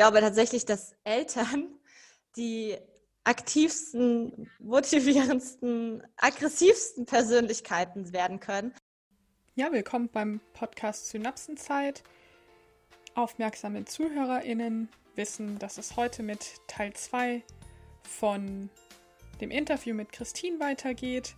[0.00, 1.68] glaube tatsächlich, dass Eltern
[2.34, 2.74] die
[3.24, 8.72] aktivsten, motivierendsten, aggressivsten Persönlichkeiten werden können.
[9.56, 12.02] Ja, willkommen beim Podcast Synapsenzeit.
[13.14, 17.44] Aufmerksame ZuhörerInnen wissen, dass es heute mit Teil 2
[18.02, 18.70] von
[19.42, 21.34] dem Interview mit Christine weitergeht.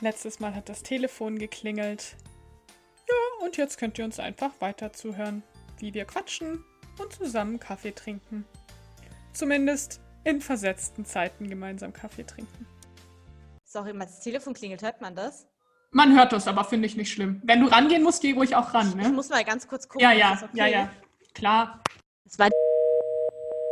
[0.00, 2.16] Letztes Mal hat das Telefon geklingelt.
[3.08, 5.44] Ja, und jetzt könnt ihr uns einfach weiter zuhören,
[5.78, 6.64] wie wir quatschen
[7.00, 8.44] und zusammen Kaffee trinken.
[9.32, 12.66] Zumindest in versetzten Zeiten gemeinsam Kaffee trinken.
[13.64, 15.46] Sorry, das Telefon klingelt, hört man das?
[15.90, 17.40] Man hört das, aber finde ich nicht schlimm.
[17.44, 18.94] Wenn du rangehen musst, geh ruhig auch ran.
[18.96, 19.02] Ne?
[19.02, 20.02] Ich muss mal ganz kurz gucken.
[20.02, 20.48] Ja, ja, okay.
[20.54, 20.90] ja, ja.
[21.34, 21.82] Klar.
[22.24, 22.48] Das war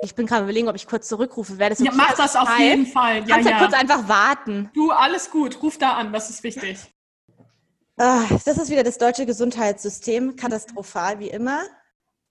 [0.02, 1.58] ich bin gerade überlegen, ob ich kurz zurückrufe.
[1.58, 3.20] Wäre das okay ja, mach das auf jeden Fall.
[3.20, 3.58] Ja, Kannst ja.
[3.58, 4.70] kurz einfach warten.
[4.74, 5.62] Du, alles gut.
[5.62, 6.78] Ruf da an, das ist wichtig.
[7.96, 10.36] Ah, das ist wieder das deutsche Gesundheitssystem.
[10.36, 11.62] Katastrophal wie immer.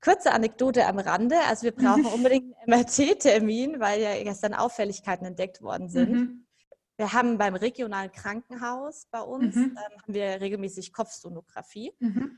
[0.05, 1.35] Kurze Anekdote am Rande.
[1.47, 6.11] Also wir brauchen unbedingt einen MRT-Termin, weil ja gestern Auffälligkeiten entdeckt worden sind.
[6.11, 6.47] Mhm.
[6.97, 9.75] Wir haben beim regionalen Krankenhaus bei uns, mhm.
[9.75, 11.91] ähm, haben wir regelmäßig Kopfsonographie.
[11.99, 12.37] Mhm.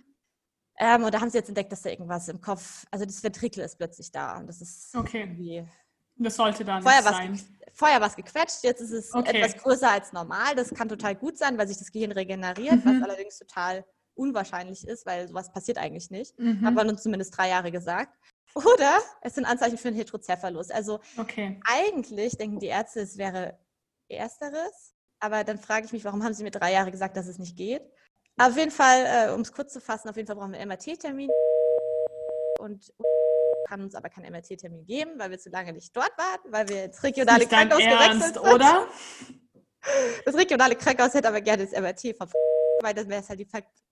[0.79, 3.63] Ähm, und da haben sie jetzt entdeckt, dass da irgendwas im Kopf, also das Ventrikel
[3.65, 4.37] ist plötzlich da.
[4.37, 5.23] Und das ist okay.
[5.23, 5.67] irgendwie.
[6.15, 7.39] Das sollte dann vorher sein.
[7.73, 9.41] vorher war es gequetscht, jetzt ist es okay.
[9.41, 10.55] etwas größer als normal.
[10.55, 13.01] Das kann total gut sein, weil sich das Gehirn regeneriert, mhm.
[13.01, 13.85] was allerdings total
[14.17, 16.37] unwahrscheinlich ist, weil sowas passiert eigentlich nicht.
[16.39, 16.65] Mhm.
[16.65, 18.17] Hat man uns zumindest drei Jahre gesagt.
[18.53, 20.71] Oder es sind Anzeichen für einen Hydrocephalus.
[20.71, 21.59] Also okay.
[21.65, 23.57] eigentlich denken die Ärzte, es wäre
[24.09, 24.93] Ersteres.
[25.19, 27.57] Aber dann frage ich mich, warum haben sie mir drei Jahre gesagt, dass es nicht
[27.57, 27.83] geht?
[28.39, 30.69] Auf jeden Fall, äh, um es kurz zu fassen, auf jeden Fall brauchen wir einen
[30.69, 31.29] MRT-Termin
[32.59, 32.93] und
[33.67, 36.85] kann uns aber keinen MRT-Termin geben, weil wir zu lange nicht dort warten, weil wir
[36.85, 38.39] ins regionale Krankenhaus gewechselt sind.
[38.39, 38.87] oder?
[40.25, 42.19] Das regionale Krankenhaus hätte aber gerne das MRT
[42.81, 43.45] weil das wäre es halt die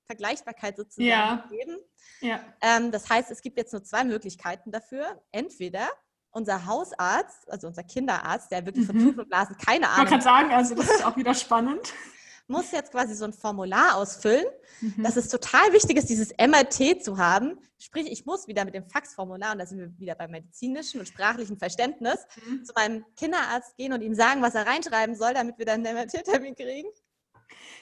[0.07, 1.45] Vergleichbarkeit sozusagen ja.
[1.49, 1.77] geben.
[2.21, 2.39] Ja.
[2.61, 5.21] Ähm, das heißt, es gibt jetzt nur zwei Möglichkeiten dafür.
[5.31, 5.87] Entweder
[6.31, 9.03] unser Hausarzt, also unser Kinderarzt, der wirklich von mhm.
[9.05, 10.11] Tuten und Blasen keine Ahnung hat.
[10.11, 11.93] Man kann sagen, also das ist auch wieder spannend
[12.47, 14.45] muss jetzt quasi so ein Formular ausfüllen.
[14.81, 15.03] Mhm.
[15.03, 17.57] Das ist total wichtig ist, dieses MRT zu haben.
[17.79, 21.07] Sprich, ich muss wieder mit dem Faxformular, und da sind wir wieder beim medizinischen und
[21.07, 22.63] sprachlichen Verständnis, mhm.
[22.63, 25.95] zu meinem Kinderarzt gehen und ihm sagen, was er reinschreiben soll, damit wir dann einen
[25.95, 26.89] MRT-Termin kriegen.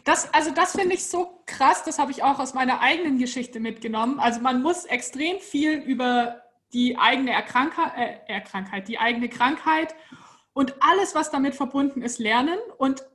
[0.04, 3.60] Das, also das finde ich so krass, das habe ich auch aus meiner eigenen Geschichte
[3.60, 4.20] mitgenommen.
[4.20, 6.42] Also man muss extrem viel über
[6.74, 9.96] die eigene Erkrankheit, äh, Erkrankheit, die eigene Krankheit
[10.54, 12.58] und alles, was damit verbunden ist, lernen.
[12.78, 13.06] Und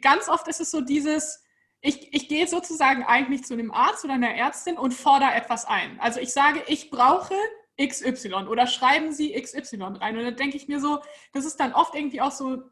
[0.00, 1.42] ganz oft ist es so dieses,
[1.80, 5.98] ich, ich gehe sozusagen eigentlich zu einem Arzt oder einer Ärztin und fordere etwas ein.
[6.00, 7.34] Also ich sage, ich brauche
[7.80, 10.16] XY oder schreiben Sie XY rein.
[10.16, 11.00] Und dann denke ich mir so,
[11.32, 12.62] das ist dann oft irgendwie auch so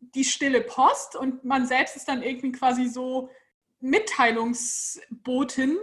[0.00, 3.30] die stille Post und man selbst ist dann irgendwie quasi so
[3.80, 5.78] Mitteilungsbotin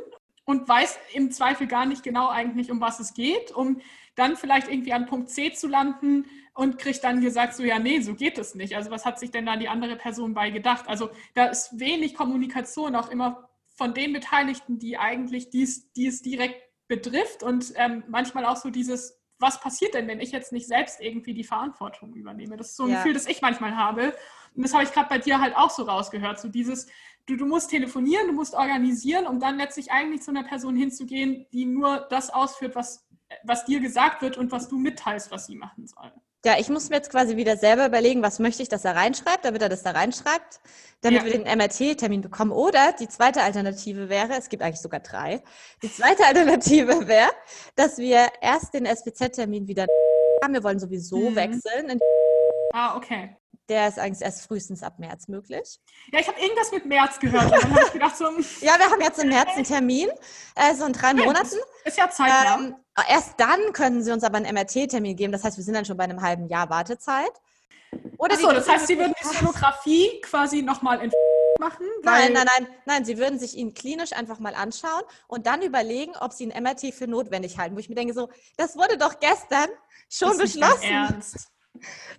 [0.45, 3.81] und weiß im Zweifel gar nicht genau eigentlich, um was es geht, um
[4.16, 8.01] dann vielleicht irgendwie an Punkt C zu landen und kriegt dann gesagt, so ja, nee,
[8.01, 8.75] so geht es nicht.
[8.75, 10.88] Also was hat sich denn da die andere Person bei gedacht?
[10.88, 16.22] Also da ist wenig Kommunikation auch immer von den Beteiligten, die eigentlich dies, die es
[16.22, 20.68] direkt betrifft und ähm, manchmal auch so dieses, was passiert denn, wenn ich jetzt nicht
[20.68, 22.57] selbst irgendwie die Verantwortung übernehme?
[22.57, 22.97] Das ist so ein ja.
[22.97, 24.16] Gefühl, das ich manchmal habe.
[24.56, 26.40] Und das habe ich gerade bei dir halt auch so rausgehört.
[26.40, 26.88] So dieses,
[27.25, 31.46] du, du musst telefonieren, du musst organisieren, um dann letztlich eigentlich zu einer Person hinzugehen,
[31.52, 33.07] die nur das ausführt, was,
[33.44, 36.12] was dir gesagt wird und was du mitteilst, was sie machen soll.
[36.44, 39.46] Ja, ich muss mir jetzt quasi wieder selber überlegen, was möchte ich, dass er reinschreibt,
[39.46, 40.59] damit er das da reinschreibt,
[41.02, 41.25] damit ja.
[41.25, 42.52] wir den MRT-Termin bekommen.
[42.52, 45.44] Oder die zweite Alternative wäre, es gibt eigentlich sogar drei,
[45.84, 47.29] die zweite Alternative wäre,
[47.75, 49.85] dass wir erst den SPZ-Termin wieder
[50.44, 50.53] haben.
[50.53, 51.35] Wir wollen sowieso mhm.
[51.35, 52.00] wechseln.
[52.73, 53.38] Ah, okay.
[53.69, 55.79] Der ist eigentlich erst frühestens ab März möglich.
[56.12, 57.52] Ja, ich habe irgendwas mit März gehört.
[57.52, 58.25] Dann habe ich gedacht, so,
[58.66, 60.09] ja, wir haben jetzt im März einen Termin,
[60.56, 61.58] äh, so in drei Monaten.
[61.85, 62.75] Ist ja Zeit, ähm,
[63.09, 65.31] Erst dann können sie uns aber einen MRT-Termin geben.
[65.31, 67.31] Das heißt, wir sind dann schon bei einem halben Jahr Wartezeit.
[68.17, 71.11] Oder Achso, das heißt, Sie würden die Sonographie quasi nochmal in
[71.59, 71.85] machen?
[72.03, 73.06] Nein, nein, nein, nein.
[73.06, 76.94] Sie würden sich ihn klinisch einfach mal anschauen und dann überlegen, ob Sie ein MRT
[76.94, 77.75] für notwendig halten.
[77.75, 79.69] Wo ich mir denke, so, das wurde doch gestern
[80.09, 81.23] schon beschlossen.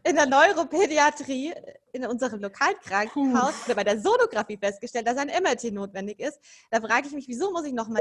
[0.02, 1.52] In der Neuropädiatrie
[1.92, 6.40] in unserem Lokalkrankenhaus oder bei der Sonographie festgestellt, dass ein MRT notwendig ist.
[6.70, 8.00] Da frage ich mich, wieso muss ich nochmal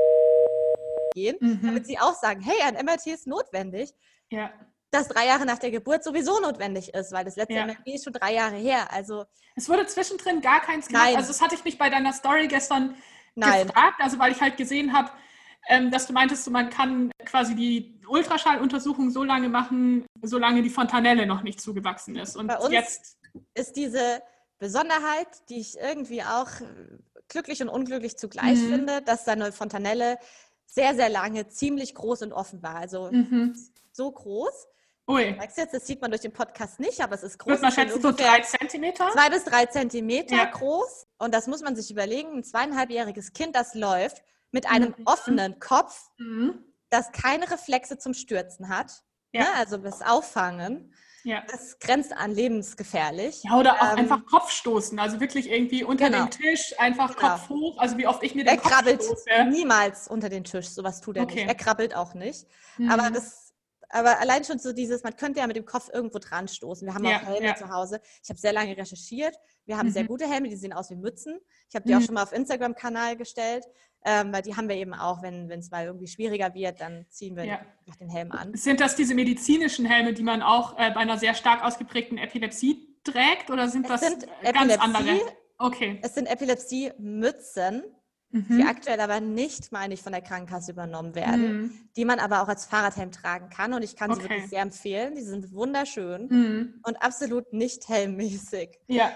[1.14, 1.60] gehen, mhm.
[1.64, 3.94] damit sie auch sagen, hey, ein MRT ist notwendig.
[4.30, 4.52] Ja.
[4.92, 7.66] Das drei Jahre nach der Geburt sowieso notwendig ist, weil das letzte ja.
[7.66, 8.92] MRT ist schon drei Jahre her.
[8.92, 9.26] Also
[9.56, 11.06] es wurde zwischendrin gar keins gemacht.
[11.06, 11.16] Nein.
[11.16, 12.96] Also das hatte ich mich bei deiner Story gestern
[13.36, 13.68] Nein.
[13.68, 15.12] gefragt, also weil ich halt gesehen habe,
[15.70, 21.26] ähm, dass du meintest, man kann quasi die Ultraschalluntersuchung so lange machen, solange die Fontanelle
[21.26, 22.36] noch nicht zugewachsen ist.
[22.36, 23.18] Und Bei uns jetzt
[23.54, 24.22] ist diese
[24.60, 26.50] Besonderheit, die ich irgendwie auch
[27.30, 28.70] glücklich und unglücklich zugleich mhm.
[28.70, 30.18] finde, dass da eine Fontanelle
[30.74, 32.76] sehr, sehr lange ziemlich groß und offen war.
[32.76, 33.54] Also mhm.
[33.92, 34.68] so groß.
[35.10, 35.36] Ui.
[35.38, 37.50] Sagst jetzt, das sieht man durch den Podcast nicht, aber es ist groß.
[37.52, 39.10] Würde man schätzen, so drei Zentimeter?
[39.12, 40.46] Zwei bis drei Zentimeter Ja.
[40.46, 41.08] groß.
[41.18, 42.38] Und das muss man sich überlegen.
[42.38, 45.04] Ein zweieinhalbjähriges Kind, das läuft mit einem Mhm.
[45.06, 46.64] offenen Kopf, Mhm.
[46.90, 49.04] das keine Reflexe zum Stürzen hat.
[49.34, 49.42] Ja.
[49.42, 49.48] Ne?
[49.56, 50.94] Also das Auffangen.
[51.24, 51.44] Ja.
[51.52, 53.44] Das grenzt an lebensgefährlich.
[53.44, 56.26] Ja, oder auch Ähm, einfach Kopfstoßen, also wirklich irgendwie unter Genau.
[56.26, 57.30] dem Tisch, einfach Genau.
[57.30, 59.46] Kopf hoch, also wie oft ich mir den Kopf krabbelt stoße.
[59.50, 60.70] niemals unter den Tisch.
[60.70, 61.36] Sowas tut er Okay.
[61.36, 61.48] nicht.
[61.48, 62.48] Er krabbelt auch nicht.
[62.78, 62.90] Mhm.
[62.90, 63.54] Aber das,
[63.90, 66.88] aber allein schon so dieses, man könnte ja mit dem Kopf irgendwo dran stoßen.
[66.88, 67.56] Wir haben Ja, auch Helme ja.
[67.56, 68.00] zu Hause.
[68.24, 69.36] Ich habe sehr lange recherchiert.
[69.66, 70.08] Wir haben sehr Mhm.
[70.08, 71.40] gute Helme, die sehen aus wie Mützen.
[71.70, 72.06] Ich habe die auch Mhm.
[72.06, 73.66] schon mal auf Instagram-Kanal gestellt,
[74.04, 77.36] ähm, weil die haben wir eben auch, wenn es mal irgendwie schwieriger wird, dann ziehen
[77.36, 77.62] wir Ja.
[78.00, 78.54] den Helm an.
[78.56, 82.98] Sind das diese medizinischen Helme, die man auch äh, bei einer sehr stark ausgeprägten Epilepsie
[83.04, 85.20] trägt oder sind Es das sind ganz andere?
[85.60, 86.00] Okay.
[86.02, 87.84] Es sind Epilepsie-Mützen,
[88.34, 88.68] die Mhm.
[88.68, 91.90] aktuell aber nicht, meine ich, von der Krankenkasse übernommen werden, Mhm.
[91.98, 93.74] die man aber auch als Fahrradhelm tragen kann.
[93.74, 94.30] Und ich kann sie Okay.
[94.30, 95.16] wirklich sehr empfehlen.
[95.16, 96.80] Die sind wunderschön Mhm.
[96.84, 98.80] und absolut nicht helmmäßig.
[98.88, 99.12] Ja.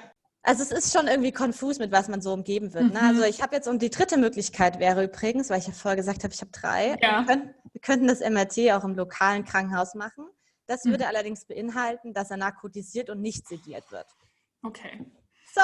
[0.47, 2.93] Also es ist schon irgendwie konfus, mit was man so umgeben wird.
[2.93, 2.99] Ne?
[3.01, 3.07] Mhm.
[3.07, 6.23] Also ich habe jetzt, und die dritte Möglichkeit wäre übrigens, weil ich ja vorher gesagt
[6.23, 7.19] habe, ich habe drei, Ja.
[7.19, 10.27] wir, können, wir könnten das MRT auch im lokalen Krankenhaus machen.
[10.67, 10.91] Das Mhm.
[10.91, 14.05] würde allerdings beinhalten, dass er narkotisiert und nicht sediert wird.
[14.63, 15.05] Okay.
[15.53, 15.61] So,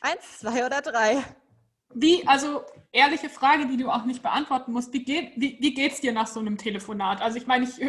[0.00, 1.22] eins, zwei oder drei.
[1.94, 2.62] Wie, also
[2.92, 6.26] ehrliche Frage, die du auch nicht beantworten musst, wie, geht, wie, wie geht's dir nach
[6.26, 7.20] so einem Telefonat?
[7.22, 7.80] Also ich meine, ich,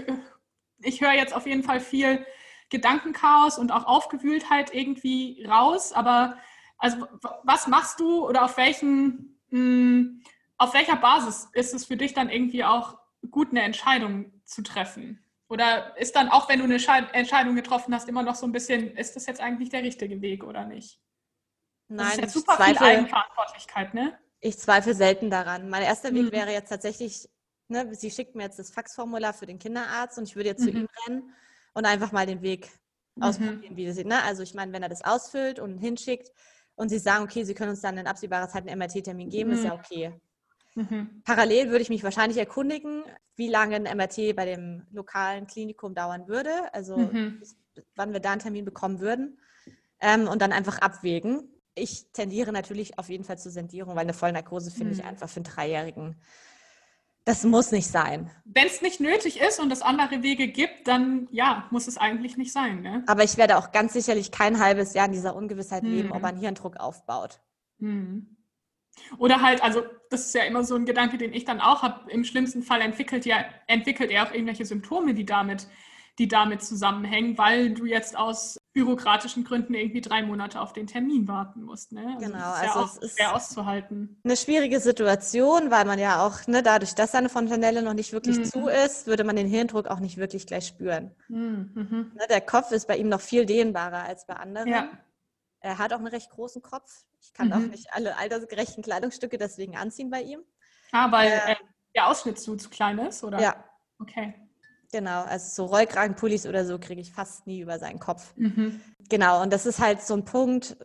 [0.81, 2.25] ich höre jetzt auf jeden Fall viel
[2.69, 6.37] Gedankenchaos und auch Aufgewühltheit irgendwie raus, aber
[6.77, 7.07] also
[7.43, 10.21] was machst du oder auf welchen, mh,
[10.57, 12.97] auf welcher Basis ist es für dich dann irgendwie auch
[13.31, 15.23] gut, eine Entscheidung zu treffen?
[15.49, 18.51] Oder ist dann auch, wenn du eine Schei- Entscheidung getroffen hast, immer noch so ein
[18.51, 20.99] bisschen, ist das jetzt eigentlich der richtige Weg oder nicht?
[21.97, 24.17] Das Nein, ist ja ich super viel zweifle, Eigenverantwortlichkeit, ne?
[24.41, 25.69] ich zweifle selten daran.
[25.69, 26.31] Mein erster Weg Mhm.
[26.31, 27.27] wäre jetzt tatsächlich,
[27.67, 30.69] ne, sie schickt mir jetzt das Faxformular für den Kinderarzt und ich würde jetzt zu
[30.71, 30.77] Mhm.
[30.77, 31.33] ihm rennen
[31.73, 32.69] und einfach mal den Weg
[33.19, 34.07] ausprobieren, wie das sieht.
[34.07, 34.21] Ne?
[34.23, 36.31] Also ich meine, wenn er das ausfüllt und hinschickt
[36.75, 39.59] und sie sagen, okay, sie können uns dann in absehbarer Zeit einen MRT-Termin geben, ist
[39.61, 39.65] Mhm.
[39.65, 40.13] ja okay.
[40.75, 41.21] Mhm.
[41.25, 43.03] Parallel würde ich mich wahrscheinlich erkundigen,
[43.35, 47.39] wie lange ein MRT bei dem lokalen Klinikum dauern würde, also Mhm.
[47.39, 47.57] bis,
[47.95, 49.39] wann wir da einen Termin bekommen würden
[49.99, 51.53] ähm, und dann einfach abwägen.
[51.75, 55.09] Ich tendiere natürlich auf jeden Fall zur Sendierung, weil eine Vollnarkose finde ich Mhm.
[55.09, 56.21] einfach für einen Dreijährigen,
[57.29, 58.31] das muss nicht sein.
[58.43, 62.37] Wenn es nicht nötig ist und es andere Wege gibt, dann ja, muss es eigentlich
[62.37, 62.81] nicht sein.
[62.81, 63.03] Ne?
[63.05, 66.15] Aber ich werde auch ganz sicherlich kein halbes Jahr in dieser Ungewissheit leben, Mhm.
[66.15, 67.39] ob einen Hirndruck aufbaut.
[67.77, 68.35] Mhm.
[69.19, 72.09] Oder halt, also das ist ja immer so ein Gedanke, den ich dann auch habe.
[72.09, 75.67] Im schlimmsten Fall entwickelt, ja, entwickelt er auch irgendwelche Symptome, die damit,
[76.19, 81.27] die damit zusammenhängen, weil du jetzt aus bürokratischen Gründen irgendwie drei Monate auf den Termin
[81.27, 81.91] warten musst.
[81.93, 82.05] Ne?
[82.17, 84.21] Also Genau, das ist ja also auch es ist- schwer auszuhalten.
[84.23, 88.37] Eine schwierige Situation, weil man ja auch, ne, dadurch, dass seine Fontanelle noch nicht wirklich
[88.37, 88.43] Mhm.
[88.43, 91.15] zu ist, würde man den Hirndruck auch nicht wirklich gleich spüren.
[91.29, 91.71] Mhm.
[91.73, 92.11] Mhm.
[92.15, 94.67] Ne, der Kopf ist bei ihm noch viel dehnbarer als bei anderen.
[94.67, 94.89] Ja.
[95.61, 97.05] Er hat auch einen recht großen Kopf.
[97.21, 97.69] Ich kann auch Mhm.
[97.69, 100.41] nicht alle altersgerechten Kleidungsstücke deswegen anziehen bei ihm.
[100.91, 101.55] Ah, weil Äh, äh,
[101.95, 103.39] der Ausschnitt zu, zu klein ist, oder?
[103.39, 103.55] Ja,
[104.01, 104.33] Okay.
[104.91, 105.23] Genau.
[105.23, 108.33] Also so Rollkragenpullis oder so kriege ich fast nie über seinen Kopf.
[108.35, 108.81] Mhm.
[109.09, 110.77] Genau, und das ist halt so ein Punkt,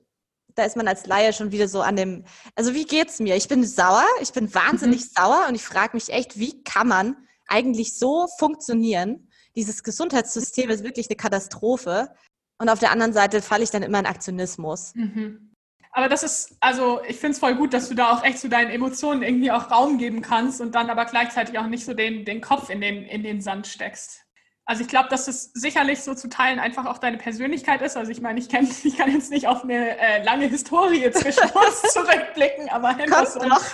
[0.55, 2.25] da ist man als Laie schon wieder so an dem,
[2.55, 3.35] also wie geht's mir?
[3.37, 5.11] Ich bin sauer, ich bin wahnsinnig Mhm.
[5.17, 7.17] sauer und ich frage mich echt, wie kann man
[7.49, 9.29] eigentlich so funktionieren?
[9.56, 12.15] Dieses Gesundheitssystem ist wirklich eine Katastrophe.
[12.58, 14.94] Und auf der anderen Seite falle ich dann immer in Aktionismus.
[14.94, 15.54] Mhm.
[15.96, 18.48] Aber das ist, also ich finde es voll gut, dass du da auch echt zu
[18.48, 22.24] deinen Emotionen irgendwie auch Raum geben kannst und dann aber gleichzeitig auch nicht so den,
[22.24, 24.24] den Kopf in den, in den Sand steckst.
[24.67, 27.96] Also ich glaube, dass es sicherlich so zu teilen einfach auch deine Persönlichkeit ist.
[27.96, 31.48] Also ich meine, ich, kenn, ich kann jetzt nicht auf eine äh, lange Historie zwischen
[31.51, 32.96] uns zurückblicken, aber
[33.27, 33.65] so, Kommt noch.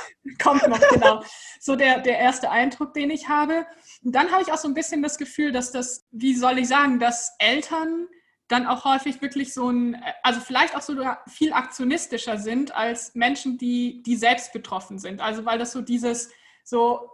[0.42, 1.24] kommt noch, genau.
[1.58, 3.66] So der, der erste Eindruck, den ich habe.
[4.04, 6.68] Und dann habe ich auch so ein bisschen das Gefühl, dass das, wie soll ich
[6.68, 8.08] sagen, dass Eltern
[8.50, 10.96] dann auch häufig wirklich so ein, also vielleicht auch so
[11.28, 15.20] viel aktionistischer sind als Menschen, die, die selbst betroffen sind.
[15.20, 16.30] Also weil das so dieses,
[16.64, 17.08] so,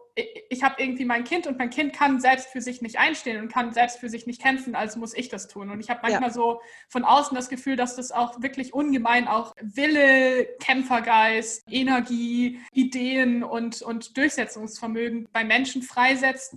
[0.48, 3.52] ich habe irgendwie mein Kind und mein Kind kann selbst für sich nicht einstehen und
[3.52, 5.68] kann selbst für sich nicht kämpfen, also muss ich das tun.
[5.68, 6.34] Und ich habe manchmal ja.
[6.34, 13.44] so von außen das Gefühl, dass das auch wirklich ungemein auch Wille, Kämpfergeist, Energie, Ideen
[13.44, 16.56] und, und Durchsetzungsvermögen bei Menschen freisetzt,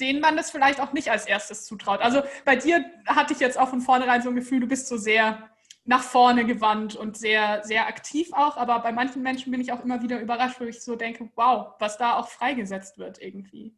[0.00, 2.00] denen man das vielleicht auch nicht als erstes zutraut.
[2.00, 4.96] Also bei dir hatte ich jetzt auch von vornherein so ein Gefühl, du bist so
[4.96, 5.50] sehr
[5.84, 8.56] nach vorne gewandt und sehr, sehr aktiv auch.
[8.56, 11.74] Aber bei manchen Menschen bin ich auch immer wieder überrascht, wo ich so denke, wow,
[11.78, 13.74] was da auch freigesetzt wird irgendwie.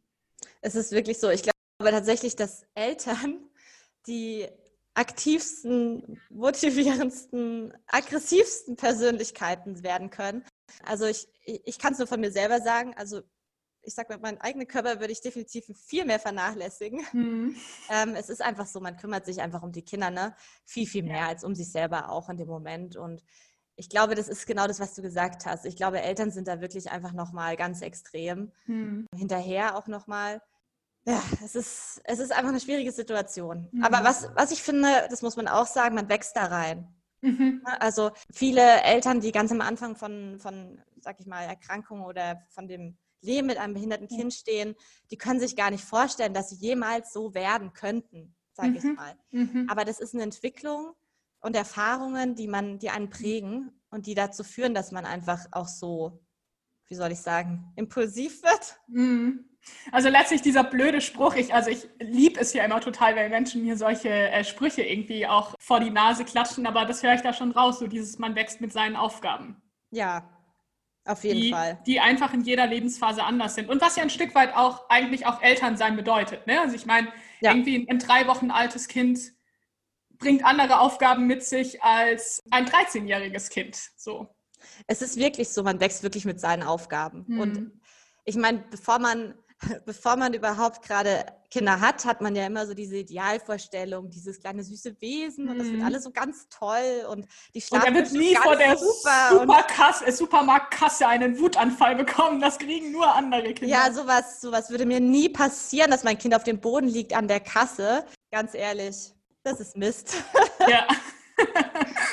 [0.59, 1.29] Es ist wirklich so.
[1.29, 3.39] Ich glaube tatsächlich, dass Eltern
[4.07, 4.47] die
[4.93, 10.43] aktivsten, motivierendsten, aggressivsten Persönlichkeiten werden können.
[10.83, 12.93] Also ich, ich kann es nur von mir selber sagen.
[12.97, 13.21] Also
[13.83, 17.01] ich sag mal, meinen eigenen Körper würde ich definitiv viel mehr vernachlässigen.
[17.13, 17.55] Mhm.
[17.89, 20.33] Ähm, es ist einfach so, man kümmert sich einfach um die Kinder, ne?
[20.63, 21.27] Viel, viel mehr ja.
[21.27, 22.95] als um sich selber auch in dem Moment.
[22.95, 23.21] Und
[23.75, 25.65] ich glaube, das ist genau das, was du gesagt hast.
[25.65, 28.53] Ich glaube, Eltern sind da wirklich einfach nochmal ganz extrem.
[28.65, 29.07] Mhm.
[29.13, 30.41] Hinterher auch nochmal.
[31.05, 33.67] Ja, es ist, es ist einfach eine schwierige Situation.
[33.71, 33.83] Mhm.
[33.83, 36.87] Aber was, was ich finde, das muss man auch sagen, man wächst da rein.
[37.21, 37.61] Mhm.
[37.79, 42.67] Also viele Eltern, die ganz am Anfang von, von, sag ich mal, Erkrankungen oder von
[42.67, 44.75] dem Leben mit einem behinderten Kind stehen,
[45.09, 48.75] die können sich gar nicht vorstellen, dass sie jemals so werden könnten, sage mhm.
[48.77, 49.15] ich mal.
[49.31, 49.67] Mhm.
[49.69, 50.93] Aber das ist eine Entwicklung
[51.41, 55.67] und Erfahrungen, die man, die einen prägen und die dazu führen, dass man einfach auch
[55.67, 56.23] so,
[56.87, 58.79] wie soll ich sagen, impulsiv wird.
[58.87, 59.45] Mhm.
[59.91, 63.61] Also letztlich dieser blöde Spruch, ich, also ich liebe es ja immer total, wenn Menschen
[63.61, 67.31] mir solche äh, Sprüche irgendwie auch vor die Nase klatschen, aber das höre ich da
[67.31, 69.61] schon raus, so dieses man wächst mit seinen Aufgaben.
[69.91, 70.27] Ja,
[71.05, 71.79] auf jeden die, Fall.
[71.85, 73.69] Die einfach in jeder Lebensphase anders sind.
[73.69, 76.45] Und was ja ein Stück weit auch eigentlich auch Elternsein bedeutet.
[76.47, 76.61] Ne?
[76.61, 77.07] Also ich meine,
[77.41, 77.51] ja.
[77.51, 79.19] irgendwie ein, ein drei Wochen altes Kind
[80.19, 83.77] bringt andere Aufgaben mit sich als ein 13-jähriges Kind.
[83.97, 84.27] So.
[84.85, 87.25] Es ist wirklich so, man wächst wirklich mit seinen Aufgaben.
[87.27, 87.39] Hm.
[87.39, 87.81] Und
[88.25, 89.33] ich meine, bevor man
[89.85, 94.63] bevor man überhaupt gerade Kinder hat, hat man ja immer so diese Idealvorstellung, dieses kleine
[94.63, 95.85] süße Wesen und das wird mhm.
[95.85, 100.11] alles so ganz toll und die schlafen Und er wird nie vor der Superkasse, äh,
[100.11, 102.39] Supermarktkasse einen Wutanfall bekommen.
[102.39, 103.67] Das kriegen nur andere Kinder.
[103.67, 107.27] Ja, sowas, sowas würde mir nie passieren, dass mein Kind auf dem Boden liegt an
[107.27, 108.05] der Kasse.
[108.31, 109.13] Ganz ehrlich,
[109.43, 110.15] das ist Mist.
[110.67, 110.87] Ja.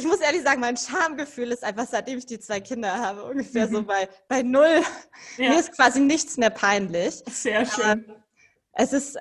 [0.00, 3.68] ich muss ehrlich sagen, mein Schamgefühl ist einfach, seitdem ich die zwei Kinder habe, ungefähr
[3.68, 3.72] mhm.
[3.72, 4.82] so bei, bei null.
[5.36, 5.50] Ja.
[5.50, 7.22] Mir ist quasi nichts mehr peinlich.
[7.30, 8.04] Sehr schön.
[8.08, 8.24] Aber
[8.72, 9.18] es ist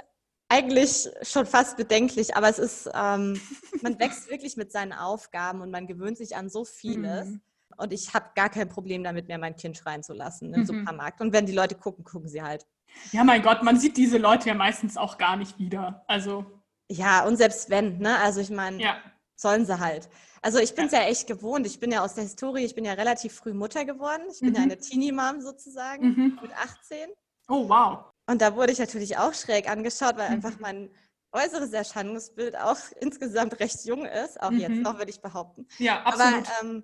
[0.48, 3.40] eigentlich schon fast bedenklich, aber es ist, ähm,
[3.82, 7.28] man wächst wirklich mit seinen Aufgaben und man gewöhnt sich an so vieles.
[7.28, 7.42] Mhm.
[7.78, 10.66] Und ich habe gar kein Problem damit mehr, mein Kind schreien zu lassen im mhm.
[10.66, 11.22] Supermarkt.
[11.22, 12.66] Und wenn die Leute gucken, gucken sie halt.
[13.12, 16.04] Ja, mein Gott, man sieht diese Leute ja meistens auch gar nicht wieder.
[16.08, 16.46] Also.
[16.90, 18.18] Ja, und selbst wenn, ne?
[18.20, 18.98] Also ich meine, ja.
[19.36, 20.10] sollen sie halt.
[20.42, 21.02] Also ich bin es ja.
[21.02, 21.08] ja.
[21.08, 21.66] echt gewohnt.
[21.66, 24.24] Ich bin ja aus der Historie, ich bin ja relativ früh Mutter geworden.
[24.32, 24.56] Ich bin mhm.
[24.56, 26.40] ja eine Teenie-Mom sozusagen mhm.
[26.42, 27.10] mit 18.
[27.48, 28.06] Oh, wow.
[28.28, 30.36] Und da wurde ich natürlich auch schräg angeschaut, weil mhm.
[30.36, 30.92] einfach mein
[31.32, 34.42] äußeres Erscheinungsbild auch insgesamt recht jung ist.
[34.42, 34.82] Auch jetzt mhm.
[34.82, 35.68] noch, würde ich behaupten.
[35.78, 36.48] Ja, absolut.
[36.48, 36.84] Aber, ähm,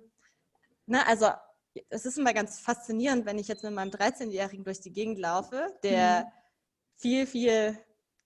[0.86, 1.30] ne, also
[1.88, 5.74] es ist immer ganz faszinierend, wenn ich jetzt mit meinem 13-Jährigen durch die Gegend laufe,
[5.82, 6.28] der mhm.
[6.96, 7.78] viel, viel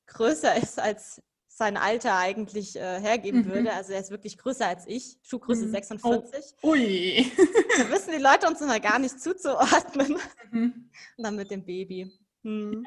[0.07, 1.23] größer ist als
[1.61, 3.53] sein Alter eigentlich äh, hergeben mhm.
[3.53, 3.73] würde.
[3.75, 5.73] Also er ist wirklich größer als ich, Schuhgröße mhm.
[5.73, 6.57] 46.
[6.63, 6.71] Oh.
[6.71, 7.31] Ui.
[7.77, 10.17] Da wissen die Leute uns immer gar nicht zuzuordnen.
[10.51, 10.91] Mhm.
[11.17, 12.11] Und dann mit dem Baby.
[12.43, 12.87] Mhm.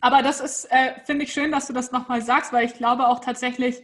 [0.00, 3.08] Aber das ist, äh, finde ich schön, dass du das nochmal sagst, weil ich glaube
[3.08, 3.82] auch tatsächlich,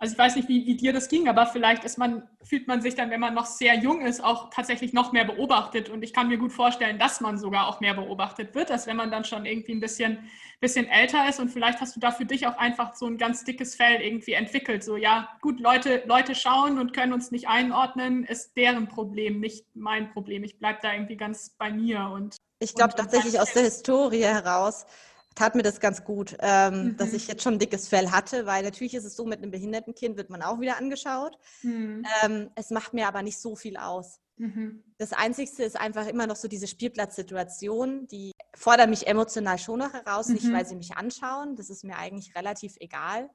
[0.00, 2.80] also ich weiß nicht, wie, wie dir das ging, aber vielleicht ist man, fühlt man
[2.80, 5.90] sich dann, wenn man noch sehr jung ist, auch tatsächlich noch mehr beobachtet.
[5.90, 8.96] Und ich kann mir gut vorstellen, dass man sogar auch mehr beobachtet wird, als wenn
[8.96, 11.38] man dann schon irgendwie ein bisschen, bisschen älter ist.
[11.38, 14.32] Und vielleicht hast du da für dich auch einfach so ein ganz dickes Fell irgendwie
[14.32, 14.82] entwickelt.
[14.82, 19.66] So, ja, gut, Leute, Leute schauen und können uns nicht einordnen, ist deren Problem, nicht
[19.74, 20.44] mein Problem.
[20.44, 22.08] Ich bleibe da irgendwie ganz bei mir.
[22.10, 24.86] Und, ich glaube tatsächlich aus der Historie heraus
[25.34, 26.96] tat mir das ganz gut, ähm, mhm.
[26.96, 29.50] dass ich jetzt schon ein dickes Fell hatte, weil natürlich ist es so, mit einem
[29.50, 31.38] behinderten Kind wird man auch wieder angeschaut.
[31.62, 32.04] Mhm.
[32.22, 34.20] Ähm, es macht mir aber nicht so viel aus.
[34.36, 34.82] Mhm.
[34.98, 39.92] Das Einzige ist einfach immer noch so diese Spielplatzsituation, die fordert mich emotional schon noch
[39.92, 40.54] heraus, nicht mhm.
[40.54, 43.30] weil sie mich anschauen, das ist mir eigentlich relativ egal,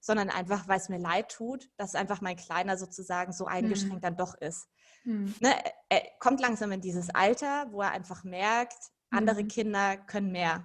[0.00, 4.00] sondern einfach, weil es mir leid tut, dass einfach mein Kleiner sozusagen so eingeschränkt mhm.
[4.00, 4.68] dann doch ist.
[5.04, 5.34] Mhm.
[5.40, 5.54] Ne,
[5.88, 10.64] er kommt langsam in dieses Alter, wo er einfach merkt, andere Kinder können mehr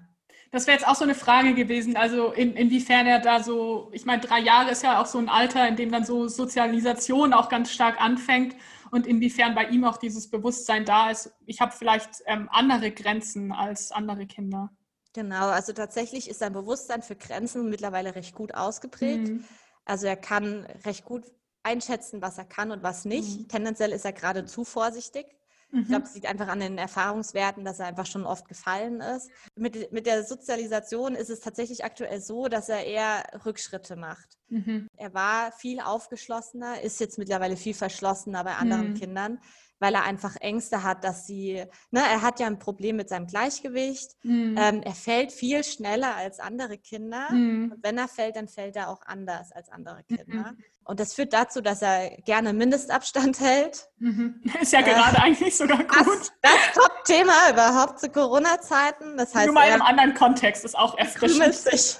[0.51, 4.05] das wäre jetzt auch so eine Frage gewesen, also in, inwiefern er da so, ich
[4.05, 7.47] meine, drei Jahre ist ja auch so ein Alter, in dem dann so Sozialisation auch
[7.47, 8.55] ganz stark anfängt
[8.91, 13.53] und inwiefern bei ihm auch dieses Bewusstsein da ist, ich habe vielleicht ähm, andere Grenzen
[13.53, 14.69] als andere Kinder.
[15.13, 19.29] Genau, also tatsächlich ist sein Bewusstsein für Grenzen mittlerweile recht gut ausgeprägt.
[19.29, 19.45] Mhm.
[19.85, 21.23] Also er kann recht gut
[21.63, 23.39] einschätzen, was er kann und was nicht.
[23.39, 23.47] Mhm.
[23.47, 25.27] Tendenziell ist er gerade zu vorsichtig.
[25.73, 26.07] Ich glaube, mhm.
[26.07, 29.29] es liegt einfach an den Erfahrungswerten, dass er einfach schon oft gefallen ist.
[29.55, 34.37] Mit, mit der Sozialisation ist es tatsächlich aktuell so, dass er eher Rückschritte macht.
[34.49, 34.87] Mhm.
[34.97, 38.95] Er war viel aufgeschlossener, ist jetzt mittlerweile viel verschlossener bei anderen mhm.
[38.95, 39.39] Kindern,
[39.81, 43.25] weil er einfach Ängste hat, dass sie, ne, er hat ja ein Problem mit seinem
[43.25, 44.11] Gleichgewicht.
[44.21, 44.55] Mhm.
[44.57, 47.31] Ähm, er fällt viel schneller als andere Kinder.
[47.31, 47.71] Mhm.
[47.73, 50.51] Und wenn er fällt, dann fällt er auch anders als andere Kinder.
[50.51, 50.63] Mhm.
[50.83, 53.89] Und das führt dazu, dass er gerne Mindestabstand hält.
[53.97, 54.41] Mhm.
[54.61, 55.89] Ist ja gerade äh, eigentlich sogar gut.
[55.97, 59.17] Das, das Top-Thema überhaupt zu Corona-Zeiten.
[59.17, 61.55] Das heißt, Nur mal in einem anderen Kontext ist auch erfrischend.
[61.55, 61.97] sich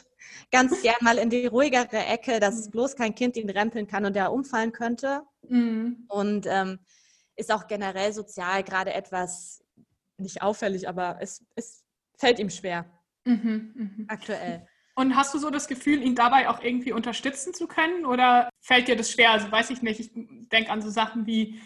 [0.52, 2.72] ganz gern mal in die ruhigere Ecke, dass mhm.
[2.72, 5.24] bloß kein Kind ihn rempeln kann und er umfallen könnte.
[5.48, 6.06] Mhm.
[6.08, 6.80] Und ähm,
[7.42, 9.64] ist auch generell sozial gerade etwas
[10.18, 11.84] nicht auffällig, aber es ist
[12.18, 12.86] fällt ihm schwer.
[13.26, 14.06] Mhm, mh.
[14.08, 14.68] Aktuell.
[14.94, 18.06] Und hast du so das Gefühl, ihn dabei auch irgendwie unterstützen zu können?
[18.06, 19.32] Oder fällt dir das schwer?
[19.32, 21.60] Also weiß ich nicht, ich denke an so Sachen wie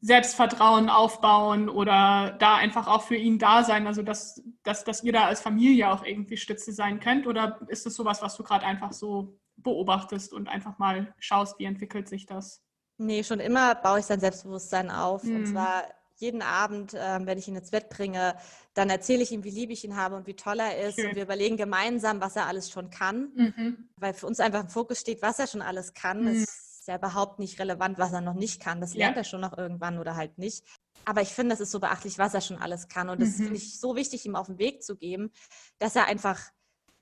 [0.00, 5.12] Selbstvertrauen aufbauen oder da einfach auch für ihn da sein, also dass, dass, dass ihr
[5.12, 7.26] da als Familie auch irgendwie Stütze sein könnt?
[7.26, 11.64] Oder ist das sowas, was du gerade einfach so beobachtest und einfach mal schaust, wie
[11.64, 12.63] entwickelt sich das?
[12.98, 15.24] Nee, schon immer baue ich sein Selbstbewusstsein auf.
[15.24, 15.36] Mhm.
[15.36, 15.84] Und zwar
[16.16, 18.36] jeden Abend, äh, wenn ich ihn ins Bett bringe,
[18.74, 20.94] dann erzähle ich ihm, wie lieb ich ihn habe und wie toll er ist.
[20.94, 21.08] Schön.
[21.08, 23.32] Und wir überlegen gemeinsam, was er alles schon kann.
[23.34, 23.88] Mhm.
[23.96, 26.22] Weil für uns einfach im Fokus steht, was er schon alles kann.
[26.22, 26.42] Mhm.
[26.42, 28.80] Ist ja überhaupt nicht relevant, was er noch nicht kann.
[28.80, 29.22] Das lernt ja.
[29.22, 30.64] er schon noch irgendwann oder halt nicht.
[31.04, 33.08] Aber ich finde, es ist so beachtlich, was er schon alles kann.
[33.08, 33.44] Und das mhm.
[33.44, 35.32] finde ich so wichtig, ihm auf den Weg zu geben,
[35.78, 36.40] dass er einfach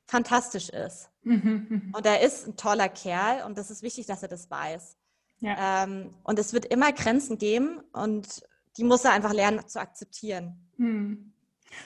[0.06, 1.10] fantastisch ist.
[1.22, 1.92] Mhm, mhm.
[1.96, 4.96] Und er ist ein toller Kerl und das ist wichtig, dass er das weiß.
[5.42, 5.84] Ja.
[5.84, 8.42] Ähm, und es wird immer Grenzen geben und
[8.76, 10.56] die muss er einfach lernen zu akzeptieren.
[10.78, 11.32] Hm.